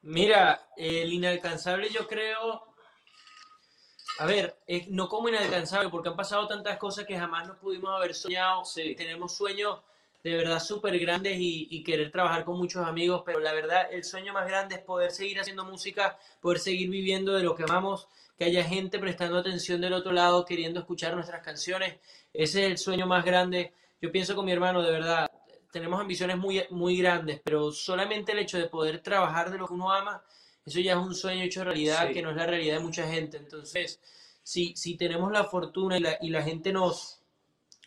Mira, 0.00 0.68
el 0.76 1.12
inalcanzable 1.12 1.88
yo 1.90 2.06
creo, 2.06 2.72
a 4.20 4.26
ver, 4.26 4.56
no 4.90 5.08
como 5.08 5.28
inalcanzable, 5.28 5.88
porque 5.90 6.08
han 6.08 6.16
pasado 6.16 6.46
tantas 6.46 6.78
cosas 6.78 7.04
que 7.04 7.18
jamás 7.18 7.48
nos 7.48 7.58
pudimos 7.58 7.90
haber 7.90 8.14
soñado. 8.14 8.64
Sí. 8.64 8.94
Tenemos 8.94 9.36
sueños 9.36 9.80
de 10.24 10.34
verdad 10.36 10.60
súper 10.60 10.98
grandes 10.98 11.38
y, 11.38 11.68
y 11.70 11.82
querer 11.82 12.10
trabajar 12.10 12.44
con 12.44 12.58
muchos 12.58 12.84
amigos, 12.86 13.22
pero 13.24 13.40
la 13.40 13.52
verdad 13.52 13.86
el 13.92 14.04
sueño 14.04 14.32
más 14.32 14.46
grande 14.46 14.74
es 14.76 14.80
poder 14.82 15.10
seguir 15.12 15.40
haciendo 15.40 15.64
música, 15.64 16.18
poder 16.40 16.58
seguir 16.58 16.90
viviendo 16.90 17.32
de 17.34 17.42
lo 17.44 17.54
que 17.54 17.62
amamos, 17.62 18.08
que 18.36 18.44
haya 18.44 18.64
gente 18.64 18.98
prestando 18.98 19.38
atención 19.38 19.80
del 19.80 19.92
otro 19.92 20.12
lado, 20.12 20.44
queriendo 20.44 20.80
escuchar 20.80 21.14
nuestras 21.14 21.42
canciones. 21.42 21.96
Ese 22.32 22.64
es 22.66 22.70
el 22.70 22.78
sueño 22.78 23.06
más 23.06 23.24
grande. 23.24 23.72
Yo 24.00 24.12
pienso 24.12 24.36
con 24.36 24.44
mi 24.44 24.52
hermano, 24.52 24.82
de 24.82 24.92
verdad, 24.92 25.28
tenemos 25.72 26.00
ambiciones 26.00 26.36
muy, 26.36 26.64
muy 26.70 26.96
grandes, 26.98 27.40
pero 27.44 27.72
solamente 27.72 28.32
el 28.32 28.38
hecho 28.38 28.58
de 28.58 28.68
poder 28.68 29.00
trabajar 29.02 29.50
de 29.50 29.58
lo 29.58 29.66
que 29.66 29.74
uno 29.74 29.92
ama, 29.92 30.22
eso 30.64 30.80
ya 30.80 30.92
es 30.92 30.98
un 30.98 31.14
sueño 31.14 31.42
hecho 31.44 31.64
realidad, 31.64 32.06
Sí. 32.08 32.14
que 32.14 32.22
no 32.22 32.30
es 32.30 32.36
la 32.36 32.46
realidad 32.46 32.76
de 32.76 32.84
mucha 32.84 33.08
gente. 33.08 33.38
Entonces, 33.38 34.00
si, 34.42 34.74
si 34.76 34.96
tenemos 34.96 35.32
la 35.32 35.44
fortuna 35.44 35.96
y 35.98 36.00
la, 36.00 36.18
y 36.20 36.30
la 36.30 36.42
gente 36.42 36.72
nos, 36.72 37.20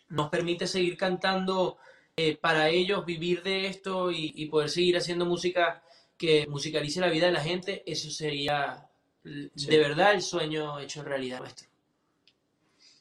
nos 0.09 0.29
permite 0.29 0.67
seguir 0.67 0.97
cantando 0.97 1.77
eh, 2.15 2.37
para 2.37 2.69
ellos, 2.69 3.05
vivir 3.05 3.43
de 3.43 3.67
esto 3.67 4.11
y, 4.11 4.33
y 4.35 4.45
poder 4.47 4.69
seguir 4.69 4.97
haciendo 4.97 5.25
música 5.25 5.83
que 6.17 6.45
musicalice 6.47 6.99
la 6.99 7.09
vida 7.09 7.25
de 7.27 7.31
la 7.31 7.41
gente, 7.41 7.83
eso 7.85 8.09
sería 8.09 8.87
Sí. 9.23 9.67
de 9.67 9.77
verdad 9.77 10.13
el 10.13 10.21
sueño 10.21 10.79
hecho 10.79 11.03
realidad 11.03 11.39
nuestro. 11.39 11.67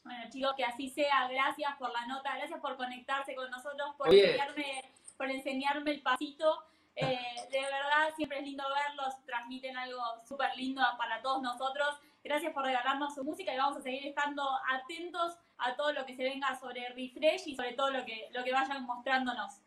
Bueno, 0.03 0.23
chicos, 0.29 0.53
que 0.55 0.63
así 0.63 0.89
sea. 0.89 1.27
Gracias 1.27 1.75
por 1.77 1.91
la 1.91 2.05
nota, 2.05 2.35
gracias 2.35 2.59
por 2.59 2.77
conectarse 2.77 3.33
con 3.35 3.49
nosotros, 3.49 3.95
por, 3.97 4.09
Oye. 4.09 4.25
enseñarme, 4.25 4.83
por 5.17 5.29
enseñarme 5.29 5.91
el 5.91 6.01
pasito. 6.01 6.63
Eh, 6.95 7.17
de 7.51 7.61
verdad, 7.61 8.13
siempre 8.15 8.39
es 8.39 8.43
lindo 8.45 8.63
verlos, 8.69 9.15
transmiten 9.25 9.77
algo 9.77 10.01
súper 10.27 10.55
lindo 10.57 10.81
para 10.97 11.21
todos 11.21 11.41
nosotros. 11.41 11.95
Gracias 12.23 12.53
por 12.53 12.63
regalarnos 12.63 13.15
su 13.15 13.23
música 13.23 13.53
y 13.53 13.57
vamos 13.57 13.77
a 13.77 13.81
seguir 13.81 14.05
estando 14.07 14.43
atentos 14.69 15.37
a 15.57 15.75
todo 15.75 15.91
lo 15.91 16.05
que 16.05 16.15
se 16.15 16.23
venga 16.23 16.57
sobre 16.59 16.89
Refresh 16.89 17.47
y 17.47 17.55
sobre 17.55 17.73
todo 17.73 17.91
lo 17.91 18.05
que, 18.05 18.29
lo 18.31 18.43
que 18.43 18.51
vayan 18.51 18.85
mostrándonos. 18.85 19.59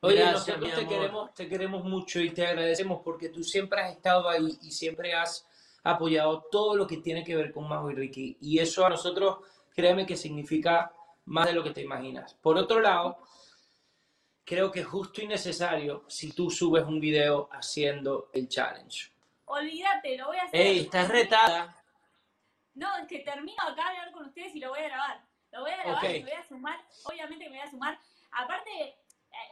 Oye, 0.00 0.16
Gracias, 0.16 0.58
nosotros 0.58 0.74
te 0.74 0.86
queremos, 0.86 1.34
te 1.34 1.48
queremos 1.48 1.84
mucho 1.84 2.20
y 2.20 2.30
te 2.30 2.46
agradecemos 2.46 3.00
porque 3.02 3.30
tú 3.30 3.42
siempre 3.42 3.80
has 3.80 3.92
estado 3.92 4.28
ahí 4.28 4.56
y 4.62 4.70
siempre 4.70 5.14
has 5.14 5.46
apoyado 5.82 6.42
todo 6.50 6.76
lo 6.76 6.86
que 6.86 6.98
tiene 6.98 7.24
que 7.24 7.34
ver 7.34 7.52
con 7.52 7.68
Majo 7.68 7.90
y 7.90 7.94
Ricky. 7.94 8.36
Y 8.40 8.58
eso 8.58 8.84
a 8.84 8.90
nosotros, 8.90 9.38
créeme 9.74 10.06
que 10.06 10.16
significa 10.16 10.92
más 11.24 11.46
de 11.46 11.54
lo 11.54 11.64
que 11.64 11.70
te 11.70 11.82
imaginas. 11.82 12.34
Por 12.34 12.56
otro 12.56 12.80
lado, 12.80 13.18
creo 14.44 14.70
que 14.70 14.80
es 14.80 14.86
justo 14.86 15.22
y 15.22 15.26
necesario 15.26 16.04
si 16.08 16.32
tú 16.32 16.50
subes 16.50 16.84
un 16.84 17.00
video 17.00 17.48
haciendo 17.52 18.30
el 18.32 18.48
challenge. 18.48 19.10
Olvídate, 19.46 20.16
lo 20.18 20.26
voy 20.26 20.36
a 20.36 20.44
hacer. 20.44 20.60
¡Ey, 20.60 20.80
estás 20.80 21.08
retada! 21.08 21.82
No, 22.76 22.94
es 22.98 23.08
que 23.08 23.20
termino 23.20 23.60
acá 23.62 23.90
de 23.90 23.98
hablar 23.98 24.12
con 24.12 24.26
ustedes 24.26 24.54
y 24.54 24.60
lo 24.60 24.68
voy 24.68 24.80
a 24.80 24.88
grabar. 24.88 25.20
Lo 25.50 25.62
voy 25.62 25.70
a 25.70 25.76
grabar 25.78 26.04
Ok. 26.04 26.10
y 26.10 26.22
me 26.22 26.30
voy 26.30 26.38
a 26.38 26.46
sumar. 26.46 26.78
Obviamente 27.04 27.44
que 27.44 27.50
me 27.50 27.58
voy 27.58 27.66
a 27.66 27.70
sumar. 27.70 27.98
Aparte, 28.32 28.70
eh, 28.80 28.96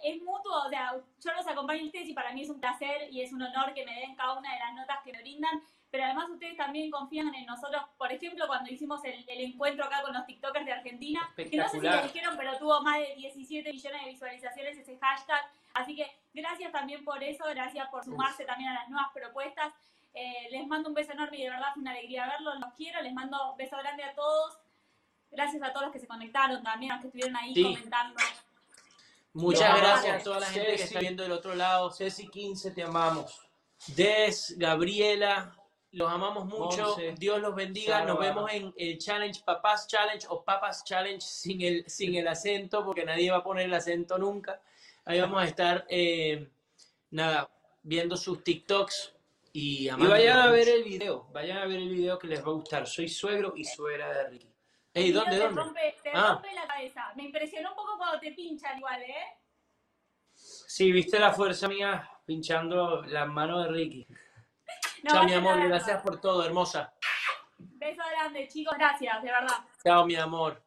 es 0.05 0.23
mutuo, 0.23 0.67
o 0.67 0.69
sea, 0.69 0.93
yo 0.95 1.33
los 1.33 1.47
acompaño 1.47 1.83
a 1.83 1.87
ustedes 1.87 2.09
y 2.09 2.13
para 2.13 2.33
mí 2.33 2.43
es 2.43 2.51
un 2.51 2.61
placer 2.61 3.09
y 3.11 3.23
es 3.23 3.33
un 3.33 3.43
honor 3.43 3.73
que 3.75 3.85
me 3.85 3.95
den 3.99 4.15
cada 4.15 4.39
una 4.39 4.53
de 4.53 4.59
las 4.59 4.75
notas 4.75 4.99
que 5.03 5.13
me 5.13 5.21
brindan. 5.23 5.63
Pero 5.91 6.05
además 6.05 6.29
ustedes 6.29 6.57
también 6.57 6.91
confían 6.91 7.33
en 7.35 7.47
nosotros. 7.47 7.83
Por 7.97 8.13
ejemplo, 8.13 8.47
cuando 8.49 8.71
hicimos 8.71 9.03
el, 9.05 9.25
el 9.29 9.41
encuentro 9.41 9.85
acá 9.85 10.03
con 10.03 10.13
los 10.13 10.27
TikTokers 10.27 10.67
de 10.67 10.73
Argentina, 10.73 11.33
que 11.37 11.57
no 11.57 11.69
sé 11.69 11.81
si 11.81 11.87
lo 11.87 12.03
dijeron, 12.03 12.37
pero 12.37 12.59
tuvo 12.59 12.83
más 12.83 12.99
de 12.99 13.15
17 13.15 13.73
millones 13.73 14.05
de 14.05 14.11
visualizaciones 14.11 14.77
ese 14.77 14.99
hashtag. 14.99 15.41
Así 15.73 15.95
que 15.95 16.11
gracias 16.35 16.73
también 16.73 17.05
por 17.05 17.23
eso, 17.23 17.45
gracias 17.47 17.89
por 17.91 18.05
sumarse 18.05 18.45
también 18.45 18.71
a 18.71 18.75
las 18.75 18.89
nuevas 18.89 19.13
propuestas. 19.15 19.73
Eh, 20.15 20.49
les 20.51 20.67
mando 20.67 20.89
un 20.89 20.95
beso 20.95 21.13
enorme 21.13 21.39
y 21.39 21.43
de 21.43 21.51
verdad 21.51 21.69
fue 21.75 21.83
una 21.83 21.91
alegría 21.91 22.27
verlos, 22.29 22.55
los 22.61 22.73
quiero, 22.75 23.03
les 23.03 23.13
mando 23.13 23.51
un 23.51 23.57
beso 23.57 23.77
grande 23.77 24.05
a 24.05 24.15
todos. 24.15 24.59
Gracias 25.31 25.61
a 25.63 25.73
todos 25.73 25.87
los 25.87 25.93
que 25.93 25.99
se 25.99 26.07
conectaron 26.07 26.63
también, 26.63 26.93
a 26.93 26.95
los 26.97 27.03
que 27.03 27.09
estuvieron 27.09 27.37
ahí 27.37 27.53
Sí. 27.53 27.63
comentando. 27.65 28.21
Muchas 29.33 29.73
Los 29.73 29.81
gracias 29.81 30.21
a 30.21 30.23
toda 30.25 30.41
la 30.41 30.47
gente 30.47 30.67
que 30.71 30.79
Ceci. 30.79 30.85
está 30.85 31.01
viendo 31.01 31.23
del 31.25 31.33
otro 31.33 31.57
lado. 31.57 31.91
Ceci 31.91 32.29
15, 32.29 32.71
te 32.71 32.85
amamos. 32.85 33.41
Des, 33.89 34.55
Gabriela, 34.57 35.57
los 35.91 36.09
amamos 36.11 36.45
mucho. 36.47 36.87
Monse, 36.87 37.15
Dios 37.19 37.41
los 37.41 37.53
bendiga. 37.57 38.05
Nos 38.05 38.19
vemos 38.21 38.49
en 38.53 38.73
el 38.77 38.97
challenge 38.99 39.43
Papás 39.45 39.89
Challenge 39.89 40.25
o 40.31 40.45
Papas 40.45 40.85
Challenge 40.85 41.21
sin 41.21 41.61
el, 41.63 41.85
sin 41.91 42.15
el 42.15 42.29
acento, 42.29 42.85
porque 42.85 43.05
nadie 43.05 43.33
va 43.33 43.39
a 43.39 43.43
poner 43.43 43.65
el 43.67 43.75
acento 43.75 44.17
nunca. 44.19 44.61
Ahí 45.05 45.21
vamos 45.21 45.43
a 45.43 45.47
estar, 45.47 45.85
eh, 45.89 46.49
nada, 47.11 47.51
viendo 47.83 48.17
sus 48.17 48.45
TikToks 48.45 49.14
y 49.57 49.87
Y 49.89 49.89
vayan 49.89 50.39
a 50.41 50.49
ver 50.51 50.69
el 50.69 50.83
video, 50.83 51.29
vayan 51.33 51.59
a 51.59 51.67
ver 51.67 51.79
el 51.79 51.89
video 51.89 52.19
que 52.19 52.27
les 52.27 52.41
va 52.45 52.49
a 52.49 52.55
gustar. 52.55 52.87
Soy 52.89 53.09
suegro 53.09 53.53
y 53.57 53.65
suegra 53.65 54.13
de 54.13 54.29
Ricky. 54.31 54.53
Ey, 54.93 55.13
¿dónde, 55.13 55.39
dónde? 55.39 55.55
Te 55.55 55.63
rompe, 55.63 55.97
te 56.03 56.11
Ah. 56.13 56.33
rompe 56.33 56.53
la 56.55 56.67
cabeza. 56.67 57.13
Me 57.15 57.23
impresionó 57.23 57.71
un 57.71 57.77
poco 57.77 57.97
cuando 57.97 58.19
te 58.19 58.33
pinchan 58.33 58.79
igual, 58.79 59.01
¿eh? 59.03 59.39
Sí, 60.35 60.91
viste 60.91 61.21
la 61.21 61.33
fuerza 61.33 61.69
mía 61.69 62.11
pinchando 62.27 63.03
las 63.05 63.29
manos 63.29 63.65
de 63.65 63.71
Ricky. 63.73 64.07
No, 65.05 65.11
Chao, 65.13 65.25
mi 65.25 65.35
amor. 65.35 65.69
Gracias 65.69 66.01
por 66.03 66.19
todo, 66.19 66.45
hermosa. 66.47 66.95
Beso 67.59 68.03
grande, 68.11 68.49
chicos. 68.49 68.75
Gracias, 68.79 69.23
de 69.23 69.31
verdad. 69.31 69.59
Chao, 69.85 70.07
mi 70.07 70.17
amor. 70.17 70.64